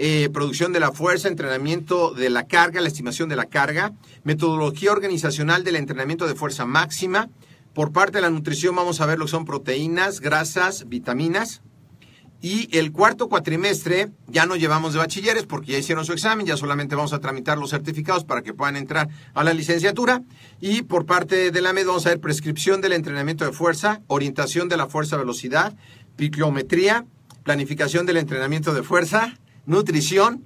eh, 0.00 0.30
producción 0.32 0.72
de 0.72 0.78
la 0.78 0.92
fuerza, 0.92 1.26
entrenamiento 1.26 2.12
de 2.14 2.30
la 2.30 2.46
carga, 2.46 2.80
la 2.80 2.86
estimación 2.86 3.28
de 3.28 3.34
la 3.34 3.46
carga, 3.46 3.94
metodología 4.22 4.92
organizacional 4.92 5.64
del 5.64 5.74
entrenamiento 5.74 6.28
de 6.28 6.36
fuerza 6.36 6.64
máxima. 6.66 7.30
Por 7.74 7.90
parte 7.90 8.18
de 8.18 8.22
la 8.22 8.30
nutrición 8.30 8.76
vamos 8.76 9.00
a 9.00 9.06
ver 9.06 9.18
lo 9.18 9.24
que 9.24 9.32
son 9.32 9.44
proteínas, 9.44 10.20
grasas, 10.20 10.88
vitaminas. 10.88 11.62
Y 12.40 12.68
el 12.78 12.92
cuarto 12.92 13.28
cuatrimestre 13.28 14.12
ya 14.28 14.46
no 14.46 14.54
llevamos 14.54 14.92
de 14.92 15.00
bachilleres 15.00 15.46
porque 15.46 15.72
ya 15.72 15.78
hicieron 15.78 16.04
su 16.04 16.12
examen, 16.12 16.46
ya 16.46 16.56
solamente 16.56 16.94
vamos 16.94 17.12
a 17.12 17.18
tramitar 17.18 17.58
los 17.58 17.70
certificados 17.70 18.22
para 18.22 18.42
que 18.42 18.54
puedan 18.54 18.76
entrar 18.76 19.08
a 19.34 19.42
la 19.42 19.52
licenciatura. 19.52 20.22
Y 20.60 20.82
por 20.82 21.06
parte 21.06 21.50
de 21.50 21.60
la 21.60 21.72
MED 21.72 21.86
vamos 21.86 22.06
a 22.06 22.10
ver 22.10 22.20
prescripción 22.20 22.80
del 22.80 22.92
entrenamiento 22.92 23.44
de 23.44 23.50
fuerza, 23.50 24.02
orientación 24.06 24.68
de 24.68 24.76
la 24.76 24.86
fuerza-velocidad, 24.86 25.74
picometría, 26.14 27.04
planificación 27.42 28.06
del 28.06 28.18
entrenamiento 28.18 28.72
de 28.72 28.84
fuerza, 28.84 29.34
nutrición, 29.68 30.44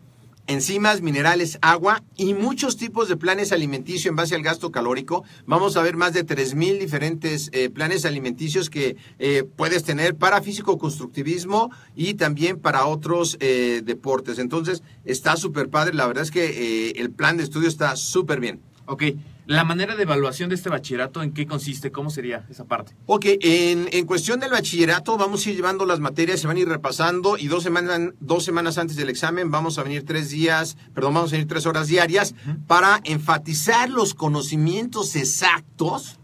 enzimas, 0.48 1.00
minerales, 1.00 1.56
agua 1.62 2.02
y 2.16 2.34
muchos 2.34 2.76
tipos 2.76 3.08
de 3.08 3.16
planes 3.16 3.52
alimenticios 3.52 4.06
en 4.06 4.16
base 4.16 4.34
al 4.34 4.42
gasto 4.42 4.72
calórico. 4.72 5.22
Vamos 5.46 5.76
a 5.76 5.82
ver 5.82 5.96
más 5.96 6.12
de 6.12 6.26
3.000 6.26 6.80
diferentes 6.80 7.48
eh, 7.52 7.70
planes 7.70 8.04
alimenticios 8.04 8.68
que 8.68 8.96
eh, 9.20 9.44
puedes 9.44 9.84
tener 9.84 10.16
para 10.16 10.42
físico-constructivismo 10.42 11.70
y 11.94 12.14
también 12.14 12.58
para 12.58 12.86
otros 12.86 13.36
eh, 13.38 13.82
deportes. 13.84 14.40
Entonces, 14.40 14.82
está 15.04 15.36
súper 15.36 15.68
padre. 15.68 15.94
La 15.94 16.08
verdad 16.08 16.24
es 16.24 16.32
que 16.32 16.88
eh, 16.88 16.94
el 16.96 17.12
plan 17.12 17.36
de 17.36 17.44
estudio 17.44 17.68
está 17.68 17.94
súper 17.94 18.40
bien. 18.40 18.60
Ok, 18.86 19.04
la 19.46 19.64
manera 19.64 19.96
de 19.96 20.04
evaluación 20.04 20.48
de 20.48 20.54
este 20.54 20.68
bachillerato, 20.68 21.22
¿en 21.22 21.32
qué 21.32 21.46
consiste? 21.46 21.90
¿Cómo 21.90 22.10
sería 22.10 22.46
esa 22.50 22.64
parte? 22.64 22.94
Ok, 23.06 23.26
en, 23.40 23.88
en 23.90 24.06
cuestión 24.06 24.40
del 24.40 24.50
bachillerato 24.50 25.16
vamos 25.16 25.44
a 25.44 25.50
ir 25.50 25.56
llevando 25.56 25.84
las 25.84 26.00
materias, 26.00 26.40
se 26.40 26.46
van 26.46 26.56
a 26.56 26.60
ir 26.60 26.68
repasando 26.68 27.36
y 27.36 27.48
dos 27.48 27.62
semanas, 27.62 28.00
dos 28.20 28.44
semanas 28.44 28.78
antes 28.78 28.96
del 28.96 29.08
examen 29.08 29.50
vamos 29.50 29.78
a 29.78 29.82
venir 29.82 30.04
tres 30.04 30.30
días, 30.30 30.76
perdón, 30.94 31.14
vamos 31.14 31.32
a 31.32 31.36
venir 31.36 31.48
tres 31.48 31.66
horas 31.66 31.88
diarias 31.88 32.34
para 32.66 33.00
enfatizar 33.04 33.90
los 33.90 34.14
conocimientos 34.14 35.16
exactos 35.16 36.18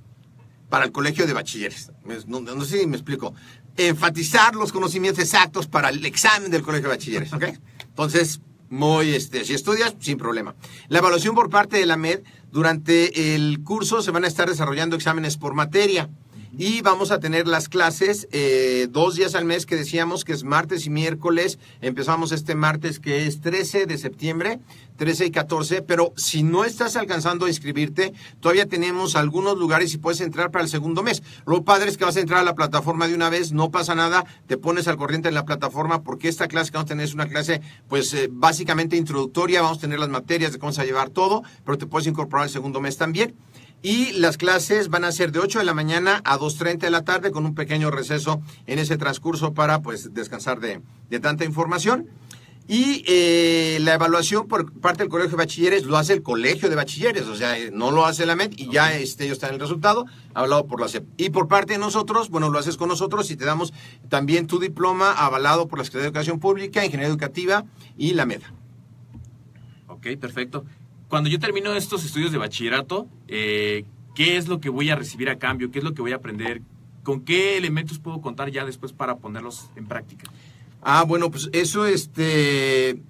para 0.69 0.85
el 0.85 0.93
colegio 0.93 1.27
de 1.27 1.33
bachilleres. 1.33 1.93
No, 2.27 2.41
no 2.41 2.65
sé 2.65 2.81
si 2.81 2.87
me 2.87 2.97
explico. 2.97 3.35
Enfatizar 3.77 4.55
los 4.55 4.73
conocimientos 4.73 5.23
exactos 5.23 5.67
para 5.67 5.89
el 5.89 6.05
examen 6.05 6.51
del 6.51 6.63
colegio 6.63 6.89
de 6.89 6.97
bachilleres, 6.97 7.33
¿ok? 7.33 7.45
Entonces, 7.89 8.41
muy, 8.71 9.15
este, 9.15 9.45
si 9.45 9.55
estudias, 9.55 9.95
sin 10.01 10.19
problema. 10.19 10.55
La 10.89 10.99
evaluación 10.99 11.35
por 11.35 11.51
parte 11.51 11.79
de 11.79 11.87
la 11.87 11.97
MED, 11.97 12.21
durante 12.51 13.35
el 13.35 13.63
curso 13.63 14.03
se 14.03 14.11
van 14.11 14.25
a 14.25 14.29
estar 14.29 14.49
desarrollando 14.49 14.97
exámenes 14.97 15.37
por 15.37 15.55
materia. 15.55 16.09
Y 16.57 16.81
vamos 16.81 17.11
a 17.11 17.21
tener 17.21 17.47
las 17.47 17.69
clases 17.69 18.27
eh, 18.33 18.89
dos 18.91 19.17
días 19.17 19.35
al 19.35 19.45
mes 19.45 19.67
que 19.67 19.77
decíamos 19.77 20.25
que 20.25 20.33
es 20.33 20.45
martes 20.45 20.87
y 20.87 20.91
miércoles. 20.91 21.59
Empezamos 21.83 22.33
este 22.33 22.55
martes 22.55 22.99
que 23.01 23.27
es 23.27 23.41
13 23.41 23.85
de 23.85 23.99
septiembre, 23.99 24.59
13 24.97 25.27
y 25.27 25.31
14. 25.31 25.83
Pero 25.83 26.15
si 26.17 26.43
no 26.43 26.65
estás 26.65 26.97
alcanzando 26.97 27.45
a 27.45 27.49
inscribirte, 27.49 28.15
todavía 28.41 28.67
tenemos 28.67 29.15
algunos 29.15 29.59
lugares 29.59 29.93
y 29.93 29.99
puedes 29.99 30.23
entrar 30.23 30.51
para 30.51 30.65
el 30.65 30.71
segundo 30.71 31.03
mes. 31.03 31.23
Lo 31.45 31.65
padre 31.65 31.91
es 31.91 31.99
que 31.99 32.07
vas 32.07 32.17
a 32.17 32.21
entrar 32.21 32.41
a 32.41 32.45
la 32.45 32.55
plataforma 32.55 33.07
de 33.09 33.15
una 33.15 33.29
vez, 33.29 33.53
no 33.53 33.71
pasa 33.71 33.95
nada, 33.95 34.25
te 34.47 34.57
pones 34.57 34.89
al 34.89 34.97
corriente 34.97 35.29
en 35.29 35.35
la 35.35 35.45
plataforma 35.45 36.03
porque 36.03 36.29
esta 36.29 36.49
clase 36.49 36.71
que 36.71 36.79
vamos 36.79 36.91
a 36.91 36.95
tener 36.95 37.05
es 37.05 37.15
una 37.15 37.29
clase 37.29 37.61
pues 37.89 38.13
eh, 38.15 38.29
básicamente 38.31 38.97
introductoria, 38.97 39.61
vamos 39.61 39.79
a 39.79 39.83
tener 39.83 39.99
las 39.99 40.09
materias 40.09 40.53
de 40.53 40.59
cómo 40.59 40.73
se 40.73 40.79
va 40.79 40.85
a 40.85 40.87
llevar 40.87 41.11
todo, 41.11 41.43
pero 41.65 41.77
te 41.77 41.87
puedes 41.87 42.07
incorporar 42.07 42.47
el 42.47 42.53
segundo 42.53 42.81
mes 42.81 42.97
también. 42.97 43.35
Y 43.83 44.13
las 44.13 44.37
clases 44.37 44.89
van 44.89 45.05
a 45.05 45.13
ser 45.13 45.31
de 45.31 45.39
8 45.39 45.61
de 45.61 45.65
la 45.65 45.75
mañana 45.75 46.21
a 46.25 46.39
2.30 46.39 46.79
de 46.79 46.91
la 46.91 47.05
tarde 47.05 47.31
con 47.31 47.47
un 47.47 47.55
pequeño 47.55 47.91
receso 47.91 48.43
en 48.67 48.79
ese 48.79 48.97
transcurso 48.97 49.55
para 49.55 49.83
pues 49.83 50.13
descansar 50.15 50.59
de, 50.59 50.81
de 51.11 51.21
tanta 51.21 51.45
información. 51.45 52.09
Y 52.71 53.03
eh, 53.07 53.79
la 53.81 53.95
evaluación 53.95 54.47
por 54.47 54.71
parte 54.79 55.03
del 55.03 55.09
Colegio 55.09 55.31
de 55.31 55.37
Bachilleres 55.39 55.85
lo 55.85 55.97
hace 55.97 56.13
el 56.13 56.23
Colegio 56.23 56.69
de 56.69 56.77
Bachilleres, 56.77 57.27
o 57.27 57.35
sea, 57.35 57.59
eh, 57.59 57.71
no 57.73 57.91
lo 57.91 58.05
hace 58.05 58.27
la 58.27 58.37
MED 58.37 58.53
y 58.57 58.71
ya 58.71 58.93
este, 58.93 59.25
ellos 59.25 59.37
están 59.37 59.51
en 59.51 59.55
el 59.55 59.61
resultado, 59.61 60.05
avalado 60.35 60.67
por 60.67 60.79
la 60.79 60.89
SEP. 60.89 61.07
Y 61.17 61.31
por 61.31 61.49
parte 61.49 61.73
de 61.73 61.79
nosotros, 61.79 62.29
bueno, 62.29 62.51
lo 62.51 62.59
haces 62.59 62.77
con 62.77 62.91
nosotros 62.91 63.31
y 63.31 63.37
te 63.37 63.47
damos 63.47 63.73
también 64.11 64.47
tu 64.47 64.59
diploma 64.59 65.13
avalado 65.13 65.67
por 65.67 65.79
la 65.79 65.85
Secretaría 65.87 66.03
de 66.03 66.09
Educación 66.09 66.41
Pública, 66.41 66.85
Ingeniería 66.85 67.09
Educativa 67.09 67.65
y 67.97 68.13
la 68.13 68.27
MED. 68.27 68.43
Ok, 69.87 70.07
perfecto. 70.21 70.67
Cuando 71.09 71.31
yo 71.31 71.39
termino 71.39 71.73
estos 71.75 72.05
estudios 72.05 72.33
de 72.33 72.39
bachillerato, 72.39 73.09
eh, 73.29 73.85
¿qué 74.15 74.37
es 74.37 74.47
lo 74.47 74.61
que 74.61 74.69
voy 74.69 74.91
a 74.91 74.97
recibir 74.97 75.31
a 75.31 75.39
cambio? 75.39 75.71
¿Qué 75.71 75.79
es 75.79 75.85
lo 75.85 75.95
que 75.95 76.03
voy 76.03 76.13
a 76.13 76.17
aprender? 76.17 76.61
¿Con 77.03 77.23
qué 77.23 77.57
elementos 77.57 77.99
puedo 77.99 78.21
contar 78.21 78.51
ya 78.51 78.67
después 78.67 78.93
para 78.93 79.17
ponerlos 79.17 79.71
en 79.77 79.87
práctica? 79.87 80.31
Ah, 80.83 81.05
bueno, 81.05 81.31
pues 81.31 81.49
eso, 81.53 81.87
este... 81.87 83.01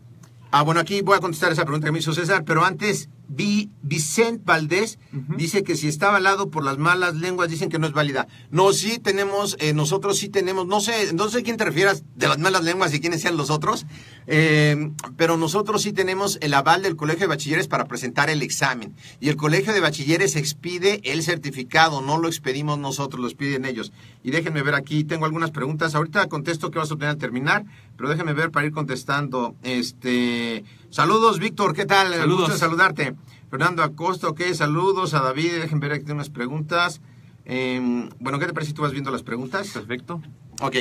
Ah, 0.50 0.62
bueno, 0.62 0.80
aquí 0.80 1.02
voy 1.02 1.16
a 1.16 1.20
contestar 1.20 1.52
esa 1.52 1.64
pregunta 1.64 1.86
que 1.86 1.92
me 1.92 1.98
hizo 1.98 2.14
César, 2.14 2.44
pero 2.44 2.64
antes, 2.64 3.10
vi, 3.28 3.70
Vicente 3.82 4.42
Valdés 4.46 4.98
dice 5.36 5.62
que 5.62 5.76
si 5.76 5.88
está 5.88 6.08
avalado 6.08 6.48
por 6.48 6.64
las 6.64 6.78
malas 6.78 7.14
lenguas, 7.16 7.50
dicen 7.50 7.68
que 7.68 7.78
no 7.78 7.86
es 7.86 7.92
válida. 7.92 8.26
No, 8.50 8.72
sí 8.72 8.98
tenemos, 8.98 9.56
eh, 9.60 9.74
nosotros 9.74 10.16
sí 10.16 10.30
tenemos, 10.30 10.66
no 10.66 10.80
sé, 10.80 11.12
no 11.12 11.28
sé 11.28 11.42
quién 11.42 11.58
te 11.58 11.66
refieras 11.66 12.02
de 12.14 12.28
las 12.28 12.38
malas 12.38 12.64
lenguas 12.64 12.94
y 12.94 13.00
quiénes 13.00 13.20
sean 13.20 13.36
los 13.36 13.50
otros, 13.50 13.84
eh, 14.26 14.90
pero 15.18 15.36
nosotros 15.36 15.82
sí 15.82 15.92
tenemos 15.92 16.38
el 16.40 16.54
aval 16.54 16.82
del 16.82 16.96
Colegio 16.96 17.22
de 17.22 17.34
Bachilleres 17.34 17.68
para 17.68 17.84
presentar 17.84 18.30
el 18.30 18.40
examen. 18.40 18.94
Y 19.20 19.28
el 19.28 19.36
Colegio 19.36 19.74
de 19.74 19.80
Bachilleres 19.80 20.34
expide 20.34 21.02
el 21.04 21.22
certificado, 21.22 22.00
no 22.00 22.16
lo 22.16 22.28
expedimos 22.28 22.78
nosotros, 22.78 23.20
lo 23.20 23.28
expiden 23.28 23.66
ellos. 23.66 23.92
Y 24.22 24.30
déjenme 24.30 24.62
ver 24.62 24.74
aquí, 24.74 25.04
tengo 25.04 25.26
algunas 25.26 25.50
preguntas. 25.50 25.94
Ahorita 25.94 26.26
contesto 26.28 26.70
qué 26.70 26.78
vas 26.78 26.90
a 26.90 26.94
obtener 26.94 27.10
al 27.10 27.18
terminar, 27.18 27.64
pero 27.98 28.08
déjenme 28.08 28.32
ver 28.32 28.52
para 28.52 28.64
ir 28.64 28.72
contestando. 28.72 29.56
Este, 29.62 30.64
saludos, 30.88 31.40
Víctor, 31.40 31.74
¿qué 31.74 31.84
tal? 31.84 32.14
Saludos. 32.14 32.42
Gusto 32.42 32.56
saludarte. 32.56 33.16
Fernando 33.50 33.82
Acosta, 33.82 34.28
ok, 34.28 34.40
saludos 34.54 35.14
a 35.14 35.20
David, 35.20 35.62
déjenme 35.62 35.88
ver 35.88 36.00
aquí 36.00 36.12
unas 36.12 36.30
preguntas. 36.30 37.00
Eh, 37.44 38.08
bueno, 38.20 38.38
¿qué 38.38 38.46
te 38.46 38.52
parece 38.54 38.70
si 38.70 38.74
tú 38.74 38.82
vas 38.82 38.92
viendo 38.92 39.10
las 39.10 39.24
preguntas? 39.24 39.68
Perfecto. 39.68 40.22
Ok. 40.60 40.76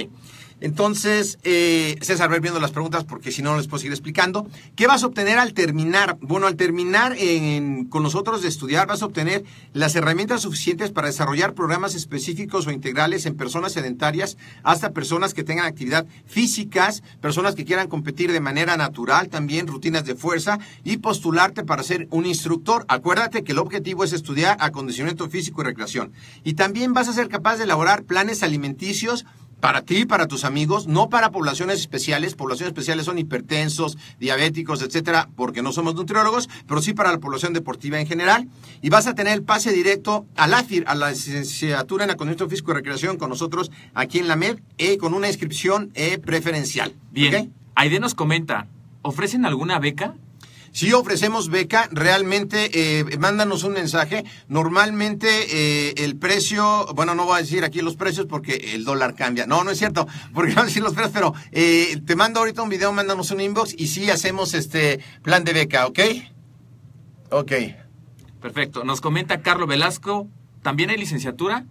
Entonces, 0.59 1.37
eh, 1.43 1.97
César, 2.01 2.29
ver 2.29 2.41
viendo 2.41 2.59
las 2.59 2.71
preguntas 2.71 3.03
porque 3.03 3.31
si 3.31 3.41
no, 3.41 3.51
no 3.51 3.57
les 3.57 3.67
puedo 3.67 3.79
seguir 3.79 3.93
explicando. 3.93 4.47
¿Qué 4.75 4.87
vas 4.87 5.03
a 5.03 5.07
obtener 5.07 5.37
al 5.37 5.53
terminar? 5.53 6.17
Bueno, 6.21 6.47
al 6.47 6.55
terminar 6.55 7.15
en- 7.17 7.85
con 7.85 8.01
nosotros 8.01 8.41
de 8.41 8.47
estudiar, 8.47 8.87
vas 8.87 9.01
a 9.01 9.05
obtener 9.05 9.43
las 9.73 9.95
herramientas 9.95 10.41
suficientes 10.41 10.89
para 10.91 11.07
desarrollar 11.07 11.53
programas 11.53 11.93
específicos 11.93 12.65
o 12.65 12.71
integrales 12.71 13.25
en 13.25 13.35
personas 13.35 13.73
sedentarias 13.73 14.37
hasta 14.63 14.91
personas 14.93 15.33
que 15.33 15.43
tengan 15.43 15.65
actividad 15.67 16.07
físicas, 16.25 17.03
personas 17.21 17.53
que 17.55 17.65
quieran 17.65 17.87
competir 17.87 18.31
de 18.31 18.39
manera 18.39 18.77
natural, 18.77 19.29
también 19.29 19.67
rutinas 19.67 20.05
de 20.05 20.15
fuerza 20.15 20.57
y 20.83 20.97
postularte 20.97 21.63
para 21.63 21.83
ser 21.83 22.07
un 22.09 22.25
instructor. 22.25 22.83
Acuérdate 22.87 23.43
que 23.43 23.51
el 23.51 23.59
objetivo 23.59 24.03
es 24.03 24.13
estudiar 24.13 24.57
acondicionamiento 24.59 25.29
físico 25.29 25.61
y 25.61 25.65
recreación. 25.65 26.11
Y 26.43 26.53
también 26.55 26.93
vas 26.93 27.07
a 27.07 27.13
ser 27.13 27.29
capaz 27.29 27.57
de 27.57 27.65
elaborar 27.65 28.03
planes 28.03 28.41
alimenticios 28.41 29.25
para 29.59 29.81
ti, 29.81 30.05
para 30.05 30.27
tus 30.27 30.43
amigos, 30.43 30.87
no 30.87 31.09
para 31.09 31.31
poblaciones 31.31 31.79
especiales. 31.79 32.35
Poblaciones 32.35 32.71
especiales 32.71 33.05
son 33.05 33.17
hipertensos, 33.17 33.97
diabéticos, 34.19 34.81
etcétera, 34.81 35.29
porque 35.35 35.61
no 35.61 35.71
somos 35.71 35.95
nutriólogos, 35.95 36.49
pero 36.67 36.81
sí 36.81 36.93
para 36.93 37.11
la 37.11 37.19
población 37.19 37.53
deportiva 37.53 37.99
en 37.99 38.07
general. 38.07 38.47
Y 38.81 38.89
vas 38.89 39.07
a 39.07 39.15
tener 39.15 39.33
el 39.33 39.43
pase 39.43 39.71
directo 39.71 40.25
a 40.35 40.47
la 40.47 40.65
a 40.85 40.95
la 40.95 41.11
licenciatura 41.11 42.03
en 42.03 42.11
acondicionamiento 42.11 42.49
físico 42.49 42.71
y 42.71 42.75
recreación 42.75 43.17
con 43.17 43.29
nosotros 43.29 43.71
aquí 43.93 44.19
en 44.19 44.27
la 44.27 44.35
MED, 44.35 44.59
eh, 44.77 44.97
con 44.97 45.13
una 45.13 45.27
inscripción 45.27 45.91
eh, 45.93 46.17
preferencial. 46.17 46.93
Bien. 47.11 47.33
¿Okay? 47.33 47.51
Aide 47.75 47.99
nos 47.99 48.15
comenta, 48.15 48.67
¿ofrecen 49.01 49.45
alguna 49.45 49.79
beca? 49.79 50.15
Si 50.77 50.93
ofrecemos 50.93 51.49
beca, 51.49 51.89
realmente 51.91 52.69
eh, 52.71 53.17
mándanos 53.17 53.63
un 53.63 53.73
mensaje. 53.73 54.25
Normalmente 54.47 55.27
eh, 55.27 55.95
el 55.97 56.17
precio, 56.17 56.85
bueno, 56.93 57.15
no 57.15 57.25
voy 57.25 57.37
a 57.37 57.41
decir 57.41 57.63
aquí 57.63 57.81
los 57.81 57.95
precios 57.95 58.27
porque 58.27 58.73
el 58.75 58.83
dólar 58.83 59.15
cambia. 59.15 59.47
No, 59.47 59.63
no 59.63 59.71
es 59.71 59.79
cierto, 59.79 60.07
porque 60.35 60.49
no 60.51 60.57
voy 60.57 60.65
a 60.65 60.67
decir 60.67 60.83
los 60.83 60.93
precios, 60.93 61.13
pero 61.15 61.33
eh, 61.51 61.99
te 62.05 62.15
mando 62.15 62.41
ahorita 62.41 62.61
un 62.61 62.69
video, 62.69 62.93
mándanos 62.93 63.31
un 63.31 63.41
inbox 63.41 63.73
y 63.75 63.87
sí 63.87 64.11
hacemos 64.11 64.53
este 64.53 64.99
plan 65.23 65.43
de 65.43 65.53
beca, 65.53 65.87
¿ok? 65.87 65.99
Ok. 67.31 67.53
Perfecto. 68.39 68.83
Nos 68.83 69.01
comenta 69.01 69.41
Carlos 69.41 69.67
Velasco, 69.67 70.27
¿también 70.61 70.91
hay 70.91 70.97
licenciatura? 70.97 71.65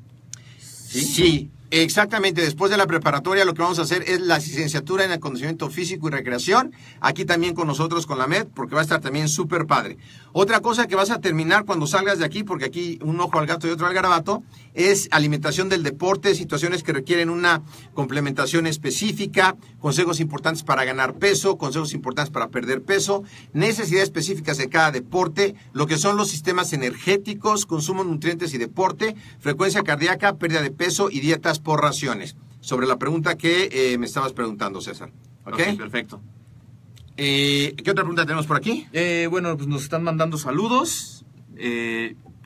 Sí. 0.59 1.03
Sí. 1.03 1.51
Exactamente, 1.73 2.43
después 2.43 2.71
de 2.71 2.77
la 2.77 2.87
preparatoria 2.87 3.45
lo 3.45 3.53
que 3.53 3.63
vamos 3.63 3.81
a 3.81 3.83
hacer 3.83 4.05
es 4.07 4.21
la 4.21 4.39
licenciatura 4.39 5.05
en 5.05 5.11
acondicionamiento 5.11 5.69
físico 5.69 6.07
y 6.07 6.13
recreación, 6.13 6.73
aquí 7.01 7.25
también 7.25 7.55
con 7.55 7.67
nosotros 7.67 8.07
con 8.07 8.19
la 8.19 8.29
MED, 8.29 8.47
porque 8.55 8.77
va 8.77 8.83
a 8.83 8.85
estar 8.85 9.01
también 9.01 9.29
súper 9.29 9.67
padre. 9.67 9.99
Otra 10.33 10.61
cosa 10.61 10.87
que 10.87 10.95
vas 10.95 11.11
a 11.11 11.21
terminar 11.21 11.65
cuando 11.65 11.89
salgas 11.89 12.21
de 12.21 12.25
aquí, 12.25 12.45
porque 12.45 12.67
aquí 12.67 13.01
un 13.03 13.19
ojo 13.19 13.41
al 13.41 13.47
gato 13.47 13.67
y 13.67 13.71
otro 13.71 13.89
al 13.89 13.95
garabato, 13.95 14.45
es 14.75 15.09
alimentación 15.11 15.69
del 15.69 15.83
deporte, 15.83 16.37
situaciones 16.37 16.85
que 16.85 16.93
requieren 16.93 17.31
una 17.31 17.63
complementación 17.95 18.69
específica, 18.69 19.57
consejos 19.81 20.21
importantes 20.21 20.63
para 20.63 20.85
ganar 20.85 21.15
peso, 21.15 21.59
consejos 21.59 21.95
importantes 21.95 22.31
para 22.33 22.49
perder 22.49 22.83
peso, 22.83 23.25
necesidades 23.55 24.05
específicas 24.05 24.59
de 24.59 24.69
cada 24.69 24.93
deporte, 24.93 25.57
lo 25.73 25.89
que 25.89 25.99
son 25.99 26.17
los 26.17 26.29
sistemas 26.29 26.73
energéticos, 26.73 27.67
consumo 27.67 28.05
de 28.05 28.11
nutrientes 28.11 28.55
y 28.55 28.59
deporte, 28.59 29.17
frecuencia 29.41 29.83
cardíaca, 29.83 30.37
pérdida 30.37 30.63
de 30.63 30.71
peso 30.71 31.09
y 31.11 31.21
dietas 31.21 31.56
por 31.61 31.83
raciones. 31.83 32.37
Sobre 32.61 32.87
la 32.87 32.99
pregunta 32.99 33.37
que 33.37 33.69
eh, 33.71 33.99
me 33.99 34.07
estabas 34.07 34.33
preguntando, 34.33 34.81
César. 34.81 35.11
¿Ok? 35.45 35.55
okay 35.55 35.77
perfecto. 35.77 36.21
Eh, 37.17 37.75
¿Qué 37.77 37.91
otra 37.91 38.03
pregunta 38.03 38.25
tenemos 38.25 38.47
por 38.47 38.57
aquí? 38.57 38.87
Eh, 38.93 39.29
bueno, 39.31 39.57
pues 39.57 39.69
nos 39.69 39.83
están 39.83 40.03
mandando 40.03 40.37
saludos. 40.39 41.25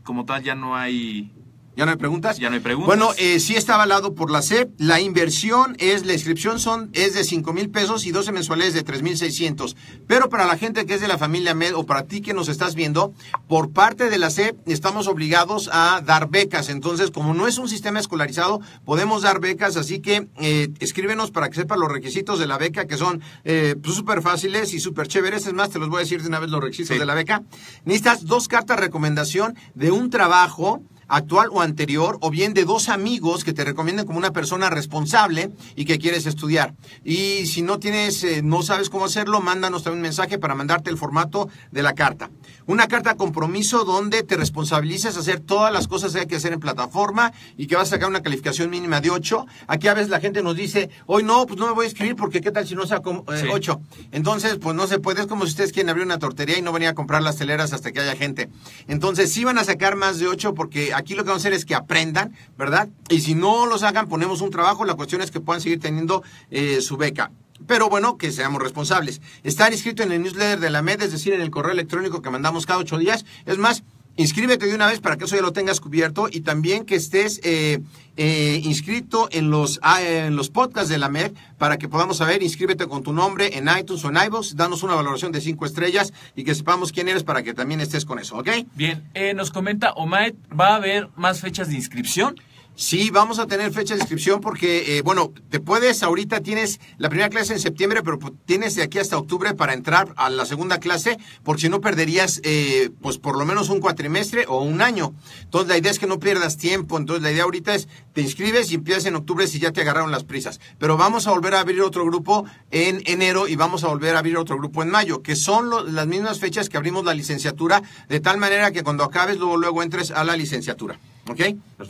Como 0.04 0.24
tal, 0.24 0.42
ya 0.42 0.54
no 0.54 0.76
hay 0.76 1.32
¿Ya 1.76 1.86
no 1.86 1.92
hay 1.92 1.96
preguntas? 1.96 2.38
Ya 2.38 2.50
no 2.50 2.56
hay 2.56 2.60
preguntas. 2.60 2.86
Bueno, 2.86 3.10
eh, 3.16 3.38
sí 3.38 3.54
está 3.54 3.74
avalado 3.74 4.14
por 4.14 4.30
la 4.30 4.42
SEP. 4.42 4.70
La 4.78 5.00
inversión 5.00 5.76
es, 5.78 6.04
la 6.04 6.12
inscripción 6.12 6.58
son, 6.58 6.90
es 6.92 7.14
de 7.14 7.24
5 7.24 7.52
mil 7.52 7.70
pesos 7.70 8.04
y 8.06 8.10
12 8.10 8.32
mensuales 8.32 8.74
de 8.74 8.82
3 8.82 9.02
mil 9.02 9.16
600. 9.16 9.76
Pero 10.06 10.28
para 10.28 10.46
la 10.46 10.58
gente 10.58 10.84
que 10.84 10.94
es 10.94 11.00
de 11.00 11.08
la 11.08 11.16
familia 11.16 11.54
MED 11.54 11.74
o 11.76 11.86
para 11.86 12.04
ti 12.06 12.20
que 12.20 12.34
nos 12.34 12.48
estás 12.48 12.74
viendo, 12.74 13.14
por 13.48 13.70
parte 13.70 14.10
de 14.10 14.18
la 14.18 14.30
SEP 14.30 14.56
estamos 14.66 15.06
obligados 15.06 15.70
a 15.72 16.02
dar 16.04 16.28
becas. 16.28 16.68
Entonces, 16.68 17.10
como 17.12 17.34
no 17.34 17.46
es 17.46 17.56
un 17.56 17.68
sistema 17.68 18.00
escolarizado, 18.00 18.60
podemos 18.84 19.22
dar 19.22 19.40
becas. 19.40 19.76
Así 19.76 20.00
que 20.00 20.28
eh, 20.40 20.68
escríbenos 20.80 21.30
para 21.30 21.48
que 21.48 21.54
sepa 21.56 21.76
los 21.76 21.90
requisitos 21.90 22.38
de 22.40 22.46
la 22.48 22.58
beca, 22.58 22.86
que 22.86 22.96
son 22.96 23.22
eh, 23.44 23.76
súper 23.84 24.16
pues, 24.16 24.24
fáciles 24.24 24.74
y 24.74 24.80
súper 24.80 25.06
chéveres. 25.06 25.46
Es 25.46 25.54
más, 25.54 25.70
te 25.70 25.78
los 25.78 25.88
voy 25.88 25.98
a 25.98 26.00
decir 26.00 26.20
de 26.20 26.28
una 26.28 26.40
vez 26.40 26.50
los 26.50 26.60
requisitos 26.60 26.94
Sí. 26.94 26.98
de 26.98 27.06
la 27.06 27.14
beca. 27.14 27.42
Necesitas 27.84 28.26
dos 28.26 28.48
cartas 28.48 28.76
de 28.76 28.82
recomendación 28.82 29.54
de 29.74 29.92
un 29.92 30.10
trabajo 30.10 30.82
actual 31.10 31.48
o 31.52 31.60
anterior, 31.60 32.18
o 32.20 32.30
bien 32.30 32.54
de 32.54 32.64
dos 32.64 32.88
amigos 32.88 33.44
que 33.44 33.52
te 33.52 33.64
recomienden 33.64 34.06
como 34.06 34.18
una 34.18 34.32
persona 34.32 34.70
responsable 34.70 35.50
y 35.76 35.84
que 35.84 35.98
quieres 35.98 36.26
estudiar. 36.26 36.74
Y 37.04 37.46
si 37.46 37.62
no 37.62 37.78
tienes, 37.78 38.24
eh, 38.24 38.42
no 38.42 38.62
sabes 38.62 38.88
cómo 38.88 39.04
hacerlo, 39.04 39.40
mándanos 39.40 39.82
también 39.82 39.98
un 39.98 40.02
mensaje 40.02 40.38
para 40.38 40.54
mandarte 40.54 40.90
el 40.90 40.96
formato 40.96 41.48
de 41.70 41.82
la 41.82 41.94
carta. 41.94 42.30
Una 42.66 42.86
carta 42.86 43.16
compromiso 43.16 43.84
donde 43.84 44.22
te 44.22 44.36
responsabilizas 44.36 45.16
a 45.16 45.20
hacer 45.20 45.40
todas 45.40 45.72
las 45.72 45.88
cosas 45.88 46.12
que 46.12 46.20
hay 46.20 46.26
que 46.26 46.36
hacer 46.36 46.52
en 46.52 46.60
plataforma 46.60 47.32
y 47.56 47.66
que 47.66 47.74
vas 47.76 47.88
a 47.88 47.96
sacar 47.96 48.08
una 48.08 48.22
calificación 48.22 48.70
mínima 48.70 49.00
de 49.00 49.10
8. 49.10 49.46
Aquí 49.66 49.88
a 49.88 49.94
veces 49.94 50.10
la 50.10 50.20
gente 50.20 50.42
nos 50.42 50.54
dice, 50.54 50.90
hoy 51.06 51.24
no, 51.24 51.46
pues 51.46 51.58
no 51.58 51.66
me 51.66 51.72
voy 51.72 51.86
a 51.86 51.88
escribir 51.88 52.14
porque 52.14 52.40
qué 52.40 52.52
tal 52.52 52.66
si 52.66 52.74
no 52.74 52.86
saco 52.86 53.24
eh, 53.32 53.40
Sí. 53.40 53.48
8. 53.50 53.80
Entonces, 54.12 54.58
pues 54.60 54.76
no 54.76 54.86
se 54.86 54.98
puede. 54.98 55.22
Es 55.22 55.26
como 55.26 55.44
si 55.44 55.50
ustedes 55.50 55.72
quieren 55.72 55.90
abrir 55.90 56.04
una 56.04 56.18
tortería 56.18 56.58
y 56.58 56.62
no 56.62 56.72
venir 56.72 56.88
a 56.88 56.94
comprar 56.94 57.22
las 57.22 57.36
teleras 57.36 57.72
hasta 57.72 57.90
que 57.90 58.00
haya 58.00 58.14
gente. 58.14 58.48
Entonces, 58.86 59.32
sí 59.32 59.44
van 59.44 59.58
a 59.58 59.64
sacar 59.64 59.96
más 59.96 60.18
de 60.18 60.28
8 60.28 60.54
porque 60.54 60.94
aquí 61.00 61.14
lo 61.14 61.24
que 61.24 61.28
vamos 61.28 61.44
a 61.44 61.48
hacer 61.48 61.52
es 61.52 61.64
que 61.64 61.74
aprendan, 61.74 62.34
¿verdad? 62.56 62.88
Y 63.08 63.20
si 63.20 63.34
no 63.34 63.66
los 63.66 63.82
hagan, 63.82 64.08
ponemos 64.08 64.40
un 64.40 64.50
trabajo. 64.50 64.84
La 64.84 64.94
cuestión 64.94 65.20
es 65.20 65.30
que 65.30 65.40
puedan 65.40 65.60
seguir 65.60 65.80
teniendo 65.80 66.22
eh, 66.50 66.80
su 66.80 66.96
beca. 66.96 67.30
Pero 67.66 67.88
bueno, 67.88 68.16
que 68.16 68.32
seamos 68.32 68.62
responsables. 68.62 69.20
Estar 69.42 69.72
inscrito 69.72 70.02
en 70.02 70.12
el 70.12 70.22
newsletter 70.22 70.60
de 70.60 70.70
la 70.70 70.82
MED, 70.82 71.02
es 71.02 71.12
decir, 71.12 71.34
en 71.34 71.40
el 71.40 71.50
correo 71.50 71.72
electrónico 71.72 72.22
que 72.22 72.30
mandamos 72.30 72.66
cada 72.66 72.78
ocho 72.78 72.96
días. 72.96 73.26
Es 73.44 73.58
más, 73.58 73.82
inscríbete 74.20 74.66
de 74.66 74.74
una 74.74 74.86
vez 74.86 75.00
para 75.00 75.16
que 75.16 75.24
eso 75.24 75.36
ya 75.36 75.42
lo 75.42 75.52
tengas 75.52 75.80
cubierto 75.80 76.28
y 76.30 76.42
también 76.42 76.84
que 76.84 76.94
estés 76.94 77.40
eh, 77.42 77.80
eh, 78.16 78.60
inscrito 78.64 79.28
en 79.32 79.50
los, 79.50 79.80
ah, 79.82 80.02
en 80.02 80.36
los 80.36 80.50
podcasts 80.50 80.90
de 80.90 80.98
la 80.98 81.08
MED 81.08 81.32
para 81.58 81.78
que 81.78 81.88
podamos 81.88 82.18
saber, 82.18 82.42
inscríbete 82.42 82.86
con 82.86 83.02
tu 83.02 83.12
nombre 83.12 83.56
en 83.56 83.68
iTunes 83.68 84.04
o 84.04 84.10
en 84.10 84.18
iVoox, 84.26 84.56
danos 84.56 84.82
una 84.82 84.94
valoración 84.94 85.32
de 85.32 85.40
cinco 85.40 85.64
estrellas 85.64 86.12
y 86.36 86.44
que 86.44 86.54
sepamos 86.54 86.92
quién 86.92 87.08
eres 87.08 87.24
para 87.24 87.42
que 87.42 87.54
también 87.54 87.80
estés 87.80 88.04
con 88.04 88.18
eso, 88.18 88.36
¿ok? 88.36 88.48
Bien, 88.74 89.08
eh, 89.14 89.32
nos 89.32 89.50
comenta 89.50 89.92
Omaed, 89.92 90.34
¿va 90.58 90.68
a 90.68 90.76
haber 90.76 91.08
más 91.16 91.40
fechas 91.40 91.68
de 91.68 91.76
inscripción? 91.76 92.36
Sí, 92.76 93.10
vamos 93.10 93.38
a 93.38 93.46
tener 93.46 93.72
fecha 93.72 93.94
de 93.94 94.00
inscripción 94.00 94.40
porque, 94.40 94.96
eh, 94.96 95.02
bueno, 95.02 95.34
te 95.50 95.60
puedes, 95.60 96.02
ahorita 96.02 96.40
tienes 96.40 96.80
la 96.96 97.10
primera 97.10 97.28
clase 97.28 97.52
en 97.52 97.60
septiembre, 97.60 98.02
pero 98.02 98.18
pues, 98.18 98.32
tienes 98.46 98.74
de 98.74 98.82
aquí 98.82 98.98
hasta 98.98 99.18
octubre 99.18 99.52
para 99.54 99.74
entrar 99.74 100.14
a 100.16 100.30
la 100.30 100.46
segunda 100.46 100.78
clase, 100.78 101.18
porque 101.42 101.62
si 101.62 101.68
no 101.68 101.82
perderías, 101.82 102.40
eh, 102.42 102.90
pues 103.02 103.18
por 103.18 103.36
lo 103.36 103.44
menos 103.44 103.68
un 103.68 103.80
cuatrimestre 103.80 104.46
o 104.48 104.62
un 104.62 104.80
año. 104.80 105.12
Entonces 105.42 105.68
la 105.68 105.76
idea 105.76 105.90
es 105.90 105.98
que 105.98 106.06
no 106.06 106.18
pierdas 106.18 106.56
tiempo, 106.56 106.96
entonces 106.96 107.22
la 107.22 107.30
idea 107.30 107.42
ahorita 107.42 107.74
es, 107.74 107.86
te 108.14 108.22
inscribes 108.22 108.72
y 108.72 108.76
empiezas 108.76 109.04
en 109.04 109.16
octubre 109.16 109.46
si 109.46 109.58
ya 109.58 109.72
te 109.72 109.82
agarraron 109.82 110.10
las 110.10 110.24
prisas. 110.24 110.58
Pero 110.78 110.96
vamos 110.96 111.26
a 111.26 111.32
volver 111.32 111.54
a 111.54 111.60
abrir 111.60 111.82
otro 111.82 112.06
grupo 112.06 112.46
en 112.70 113.02
enero 113.04 113.46
y 113.46 113.56
vamos 113.56 113.84
a 113.84 113.88
volver 113.88 114.16
a 114.16 114.20
abrir 114.20 114.38
otro 114.38 114.56
grupo 114.56 114.82
en 114.82 114.88
mayo, 114.88 115.22
que 115.22 115.36
son 115.36 115.94
las 115.94 116.06
mismas 116.06 116.38
fechas 116.38 116.70
que 116.70 116.78
abrimos 116.78 117.04
la 117.04 117.12
licenciatura, 117.12 117.82
de 118.08 118.20
tal 118.20 118.38
manera 118.38 118.70
que 118.70 118.82
cuando 118.82 119.04
acabes, 119.04 119.36
luego, 119.36 119.58
luego 119.58 119.82
entres 119.82 120.10
a 120.10 120.24
la 120.24 120.34
licenciatura. 120.34 120.98
¿Ok? 121.30 121.40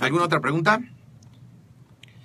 ¿Alguna 0.00 0.24
otra 0.24 0.40
pregunta? 0.40 0.80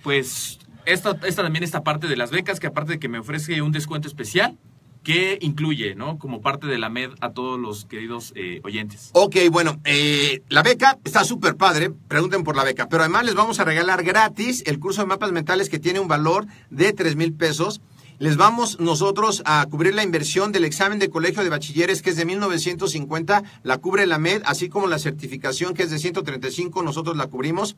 Pues 0.04 0.60
esta, 0.86 1.18
esta 1.24 1.44
también 1.44 1.64
esta 1.64 1.82
parte 1.84 2.08
de 2.08 2.18
las 2.18 2.30
becas, 2.30 2.60
que 2.60 2.68
aparte 2.68 2.94
de 2.94 3.00
que 3.00 3.08
me 3.08 3.20
ofrece 3.20 3.62
un 3.62 3.72
descuento 3.72 4.08
especial, 4.10 4.58
que 5.02 5.38
incluye, 5.40 5.96
¿no? 5.96 6.18
Como 6.18 6.42
parte 6.42 6.68
de 6.68 6.78
la 6.78 6.90
MED 6.90 7.12
a 7.22 7.32
todos 7.32 7.58
los 7.58 7.86
queridos 7.86 8.34
eh, 8.36 8.60
oyentes. 8.64 9.12
Ok, 9.14 9.38
bueno, 9.50 9.80
eh, 9.86 10.42
la 10.50 10.62
beca 10.62 10.98
está 11.06 11.24
súper 11.24 11.56
padre, 11.56 11.92
pregunten 12.08 12.44
por 12.44 12.58
la 12.58 12.66
beca, 12.66 12.90
pero 12.90 13.04
además 13.04 13.24
les 13.24 13.36
vamos 13.36 13.60
a 13.60 13.64
regalar 13.64 14.04
gratis 14.04 14.64
el 14.66 14.80
curso 14.80 15.02
de 15.02 15.08
mapas 15.08 15.32
mentales 15.32 15.70
que 15.70 15.80
tiene 15.80 16.02
un 16.02 16.10
valor 16.10 16.48
de 16.70 16.92
3 16.92 17.16
mil 17.16 17.34
pesos. 17.34 17.82
Les 18.18 18.38
vamos 18.38 18.80
nosotros 18.80 19.42
a 19.46 19.66
cubrir 19.70 19.94
la 19.94 20.04
inversión 20.04 20.54
del 20.54 20.64
examen 20.64 21.00
de 21.00 21.10
colegio 21.10 21.44
de 21.44 21.50
bachilleres 21.50 22.02
que 22.02 22.12
es 22.12 22.16
de 22.16 22.26
1950, 22.26 23.44
la 23.64 23.78
cubre 23.78 24.06
la 24.06 24.20
MED, 24.20 24.42
así 24.46 24.70
como 24.70 24.88
la 24.88 25.00
certificación 25.00 25.74
que 25.74 25.84
es 25.84 25.92
de 25.92 26.00
135, 26.00 26.82
nosotros 26.82 27.18
la 27.18 27.28
cubrimos. 27.28 27.76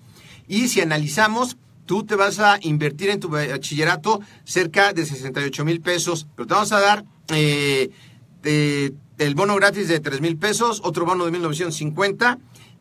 Y 0.47 0.67
si 0.67 0.81
analizamos, 0.81 1.57
tú 1.87 2.03
te 2.03 2.15
vas 2.15 2.37
a 2.39 2.59
invertir 2.61 3.09
en 3.09 3.19
tu 3.19 3.29
bachillerato 3.29 4.21
cerca 4.43 4.93
de 4.93 5.05
68 5.05 5.65
mil 5.65 5.81
pesos, 5.81 6.27
pero 6.35 6.47
te 6.47 6.53
vamos 6.53 6.71
a 6.71 6.81
dar 6.81 7.05
eh, 7.29 7.89
el 8.43 9.35
bono 9.35 9.55
gratis 9.55 9.87
de 9.87 9.99
3 9.99 10.21
mil 10.21 10.37
pesos, 10.37 10.81
otro 10.83 11.05
bono 11.05 11.25
de 11.25 11.31
1950. 11.31 12.37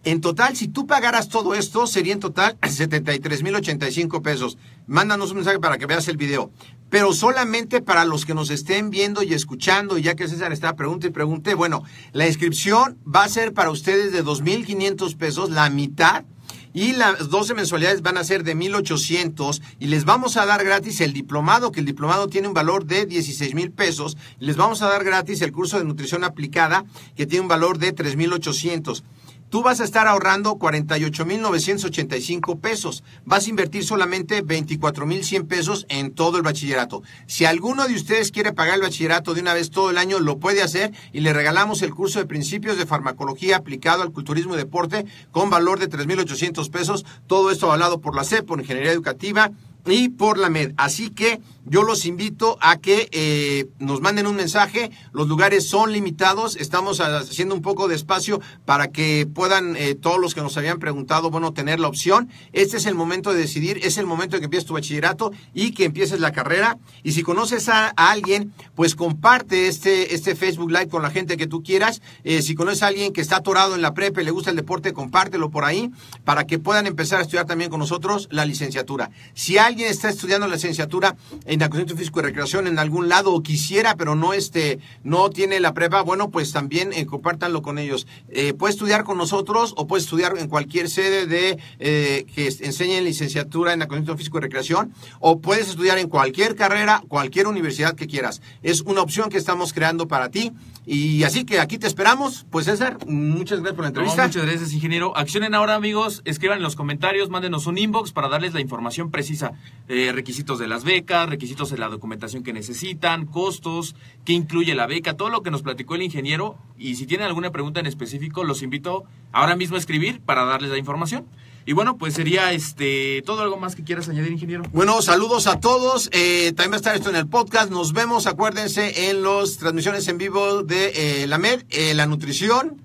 En 0.06 0.20
total, 0.20 0.54
si 0.56 0.68
tú 0.68 0.86
pagaras 0.86 1.28
todo 1.28 1.56
esto, 1.56 1.84
sería 1.88 2.12
en 2.12 2.20
total 2.20 2.56
73 2.62 3.42
mil 3.42 3.56
85 3.56 4.22
pesos. 4.22 4.56
Mándanos 4.86 5.30
un 5.30 5.38
mensaje 5.38 5.58
para 5.58 5.78
que 5.78 5.86
veas 5.86 6.06
el 6.06 6.16
video. 6.16 6.52
Pero 6.90 7.12
solamente 7.12 7.82
para 7.82 8.04
los 8.04 8.24
que 8.24 8.32
nos 8.32 8.50
estén 8.50 8.90
viendo 8.90 9.24
y 9.24 9.34
escuchando, 9.34 9.98
ya 9.98 10.14
que 10.14 10.28
César 10.28 10.52
está 10.52 10.76
pregunta 10.76 11.08
y 11.08 11.10
pregunte, 11.10 11.54
bueno, 11.54 11.82
la 12.12 12.28
inscripción 12.28 12.96
va 13.04 13.24
a 13.24 13.28
ser 13.28 13.52
para 13.52 13.72
ustedes 13.72 14.12
de 14.12 14.24
2.500 14.24 15.16
pesos, 15.16 15.50
la 15.50 15.68
mitad. 15.70 16.24
Y 16.72 16.92
las 16.92 17.28
12 17.30 17.54
mensualidades 17.54 18.02
van 18.02 18.16
a 18.16 18.22
ser 18.22 18.44
de 18.44 18.54
1,800 18.54 19.60
y 19.80 19.86
les 19.86 20.04
vamos 20.04 20.36
a 20.36 20.46
dar 20.46 20.62
gratis 20.62 21.00
el 21.00 21.14
diplomado, 21.14 21.72
que 21.72 21.80
el 21.80 21.86
diplomado 21.86 22.28
tiene 22.28 22.46
un 22.46 22.54
valor 22.54 22.84
de 22.84 23.06
16 23.06 23.54
mil 23.54 23.72
pesos. 23.72 24.16
Les 24.38 24.56
vamos 24.56 24.82
a 24.82 24.88
dar 24.88 25.02
gratis 25.02 25.40
el 25.40 25.50
curso 25.50 25.78
de 25.78 25.84
nutrición 25.84 26.22
aplicada, 26.22 26.84
que 27.16 27.26
tiene 27.26 27.40
un 27.40 27.48
valor 27.48 27.78
de 27.78 27.92
3,800. 27.92 29.02
Tú 29.48 29.62
vas 29.62 29.80
a 29.80 29.84
estar 29.84 30.08
ahorrando 30.08 30.56
48,985 30.56 32.58
pesos. 32.58 33.04
Vas 33.24 33.46
a 33.46 33.50
invertir 33.50 33.84
solamente 33.84 34.42
24,100 34.42 35.46
pesos 35.46 35.86
en 35.88 36.12
todo 36.12 36.36
el 36.36 36.42
bachillerato. 36.42 37.04
Si 37.26 37.44
alguno 37.44 37.86
de 37.86 37.94
ustedes 37.94 38.32
quiere 38.32 38.52
pagar 38.52 38.74
el 38.74 38.82
bachillerato 38.82 39.34
de 39.34 39.42
una 39.42 39.54
vez 39.54 39.70
todo 39.70 39.90
el 39.90 39.98
año, 39.98 40.18
lo 40.18 40.38
puede 40.38 40.62
hacer 40.62 40.92
y 41.12 41.20
le 41.20 41.32
regalamos 41.32 41.82
el 41.82 41.94
curso 41.94 42.18
de 42.18 42.26
principios 42.26 42.76
de 42.76 42.86
farmacología 42.86 43.56
aplicado 43.56 44.02
al 44.02 44.10
culturismo 44.10 44.54
y 44.54 44.58
deporte 44.58 45.06
con 45.30 45.48
valor 45.48 45.78
de 45.78 45.86
3,800 45.86 46.68
pesos. 46.68 47.06
Todo 47.28 47.52
esto 47.52 47.66
avalado 47.66 48.00
por 48.00 48.16
la 48.16 48.24
CEP, 48.24 48.46
por 48.46 48.60
Ingeniería 48.60 48.90
Educativa 48.90 49.52
y 49.86 50.08
por 50.08 50.38
la 50.38 50.50
MED. 50.50 50.72
Así 50.76 51.10
que 51.10 51.40
yo 51.68 51.82
los 51.82 52.06
invito 52.06 52.58
a 52.60 52.78
que 52.78 53.08
eh, 53.10 53.66
nos 53.80 54.00
manden 54.00 54.28
un 54.28 54.36
mensaje. 54.36 54.92
Los 55.12 55.26
lugares 55.26 55.68
son 55.68 55.92
limitados. 55.92 56.56
Estamos 56.56 57.00
haciendo 57.00 57.56
un 57.56 57.62
poco 57.62 57.88
de 57.88 57.96
espacio 57.96 58.40
para 58.64 58.88
que 58.88 59.26
puedan 59.32 59.76
eh, 59.76 59.96
todos 59.96 60.20
los 60.20 60.34
que 60.34 60.42
nos 60.42 60.56
habían 60.56 60.78
preguntado, 60.78 61.30
bueno, 61.30 61.52
tener 61.52 61.80
la 61.80 61.88
opción. 61.88 62.30
Este 62.52 62.76
es 62.76 62.86
el 62.86 62.94
momento 62.94 63.32
de 63.32 63.40
decidir, 63.40 63.80
es 63.82 63.98
el 63.98 64.06
momento 64.06 64.36
de 64.36 64.40
que 64.40 64.44
empieces 64.44 64.66
tu 64.66 64.74
bachillerato 64.74 65.32
y 65.54 65.72
que 65.72 65.84
empieces 65.84 66.20
la 66.20 66.30
carrera. 66.30 66.78
Y 67.02 67.12
si 67.12 67.22
conoces 67.22 67.68
a, 67.68 67.88
alguien, 67.96 68.52
pues 68.76 68.94
comparte 68.94 69.66
este, 69.66 70.14
este 70.14 70.36
Facebook 70.36 70.70
Live 70.70 70.88
con 70.88 71.02
la 71.02 71.10
gente 71.10 71.36
que 71.36 71.48
tú 71.48 71.64
quieras. 71.64 72.00
Eh, 72.22 72.42
si 72.42 72.54
conoces 72.54 72.84
a 72.84 72.88
alguien 72.88 73.12
que 73.12 73.20
está 73.20 73.38
atorado 73.38 73.74
en 73.74 73.82
la 73.82 73.92
prepa 73.92 74.22
y 74.22 74.24
le 74.24 74.30
gusta 74.30 74.50
el 74.50 74.56
deporte, 74.56 74.92
compártelo 74.92 75.50
por 75.50 75.64
ahí 75.64 75.90
para 76.24 76.46
que 76.46 76.60
puedan 76.60 76.86
empezar 76.86 77.18
a 77.18 77.22
estudiar 77.22 77.46
también 77.46 77.70
con 77.70 77.80
nosotros 77.80 78.28
la 78.30 78.44
licenciatura. 78.44 79.10
Si 79.34 79.58
alguien 79.58 79.88
está 79.88 80.08
estudiando 80.08 80.46
la 80.46 80.54
licenciatura 80.54 81.16
en 81.44 81.55
Acondicionamiento 81.62 81.96
Físico 81.96 82.20
y 82.20 82.22
Recreación 82.24 82.66
en 82.66 82.78
algún 82.78 83.08
lado 83.08 83.32
o 83.32 83.42
quisiera, 83.42 83.96
pero 83.96 84.14
no 84.14 84.32
este, 84.32 84.78
no 85.04 85.30
tiene 85.30 85.60
la 85.60 85.74
prepa, 85.74 86.02
bueno, 86.02 86.30
pues 86.30 86.52
también 86.52 86.92
eh, 86.92 87.06
compártanlo 87.06 87.62
con 87.62 87.78
ellos. 87.78 88.06
Eh, 88.28 88.54
puede 88.54 88.72
estudiar 88.72 89.04
con 89.04 89.18
nosotros 89.18 89.74
o 89.76 89.86
puede 89.86 90.02
estudiar 90.02 90.36
en 90.38 90.48
cualquier 90.48 90.88
sede 90.88 91.26
de 91.26 91.58
eh, 91.78 92.26
que 92.34 92.46
enseñen 92.46 93.04
licenciatura 93.04 93.72
en 93.72 93.82
Acondicionamiento 93.82 94.18
Físico 94.18 94.38
y 94.38 94.40
Recreación 94.42 94.92
o 95.20 95.40
puedes 95.40 95.68
estudiar 95.68 95.98
en 95.98 96.08
cualquier 96.08 96.54
carrera, 96.56 97.02
cualquier 97.08 97.46
universidad 97.46 97.94
que 97.94 98.06
quieras. 98.06 98.42
Es 98.62 98.82
una 98.82 99.02
opción 99.02 99.30
que 99.30 99.38
estamos 99.38 99.72
creando 99.72 100.08
para 100.08 100.30
ti. 100.30 100.52
Y 100.88 101.24
así 101.24 101.44
que 101.44 101.58
aquí 101.58 101.78
te 101.78 101.88
esperamos. 101.88 102.46
Pues 102.48 102.66
César, 102.66 102.98
muchas 103.06 103.58
gracias 103.58 103.74
por 103.74 103.82
la 103.82 103.88
entrevista. 103.88 104.26
muchas 104.26 104.44
gracias, 104.44 104.72
ingeniero. 104.72 105.16
Accionen 105.16 105.54
ahora, 105.54 105.74
amigos. 105.74 106.22
Escriban 106.24 106.58
en 106.58 106.62
los 106.62 106.76
comentarios, 106.76 107.28
mándenos 107.28 107.66
un 107.66 107.76
inbox 107.76 108.12
para 108.12 108.28
darles 108.28 108.54
la 108.54 108.60
información 108.60 109.10
precisa. 109.10 109.52
Eh, 109.88 110.12
requisitos 110.14 110.60
de 110.60 110.68
las 110.68 110.84
becas, 110.84 111.28
requisitos 111.28 111.45
de 111.46 111.78
la 111.78 111.88
documentación 111.88 112.42
que 112.42 112.52
necesitan, 112.52 113.26
costos, 113.26 113.94
qué 114.24 114.32
incluye 114.32 114.74
la 114.74 114.86
beca, 114.86 115.16
todo 115.16 115.30
lo 115.30 115.42
que 115.42 115.50
nos 115.50 115.62
platicó 115.62 115.94
el 115.94 116.02
ingeniero. 116.02 116.56
Y 116.76 116.96
si 116.96 117.06
tienen 117.06 117.26
alguna 117.26 117.50
pregunta 117.50 117.80
en 117.80 117.86
específico, 117.86 118.44
los 118.44 118.62
invito 118.62 119.04
ahora 119.32 119.56
mismo 119.56 119.76
a 119.76 119.78
escribir 119.78 120.20
para 120.20 120.44
darles 120.44 120.70
la 120.70 120.78
información. 120.78 121.26
Y 121.64 121.72
bueno, 121.72 121.96
pues 121.96 122.14
sería 122.14 122.52
este 122.52 123.22
todo 123.26 123.42
algo 123.42 123.56
más 123.56 123.74
que 123.74 123.82
quieras 123.82 124.08
añadir, 124.08 124.30
ingeniero. 124.30 124.62
Bueno, 124.72 125.02
saludos 125.02 125.46
a 125.46 125.58
todos. 125.58 126.08
Eh, 126.12 126.52
también 126.54 126.72
va 126.72 126.74
a 126.74 126.76
estar 126.76 126.94
esto 126.94 127.10
en 127.10 127.16
el 127.16 127.26
podcast. 127.26 127.70
Nos 127.70 127.92
vemos, 127.92 128.26
acuérdense, 128.26 129.10
en 129.10 129.22
las 129.22 129.56
transmisiones 129.56 130.06
en 130.06 130.18
vivo 130.18 130.62
de 130.62 131.22
eh, 131.22 131.26
la 131.26 131.38
MED, 131.38 131.64
eh, 131.70 131.94
la 131.94 132.06
nutrición, 132.06 132.80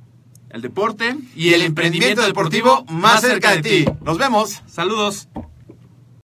el 0.49 0.61
deporte 0.61 1.15
y, 1.35 1.53
el, 1.53 1.61
emprendimiento, 1.61 2.23
deportivo, 2.23 2.85
más 2.89 3.21
cerca 3.21 3.55
de 3.55 3.61
ti. 3.61 3.85
Nos 4.03 4.17
vemos. 4.17 4.61
Saludos. 4.65 5.27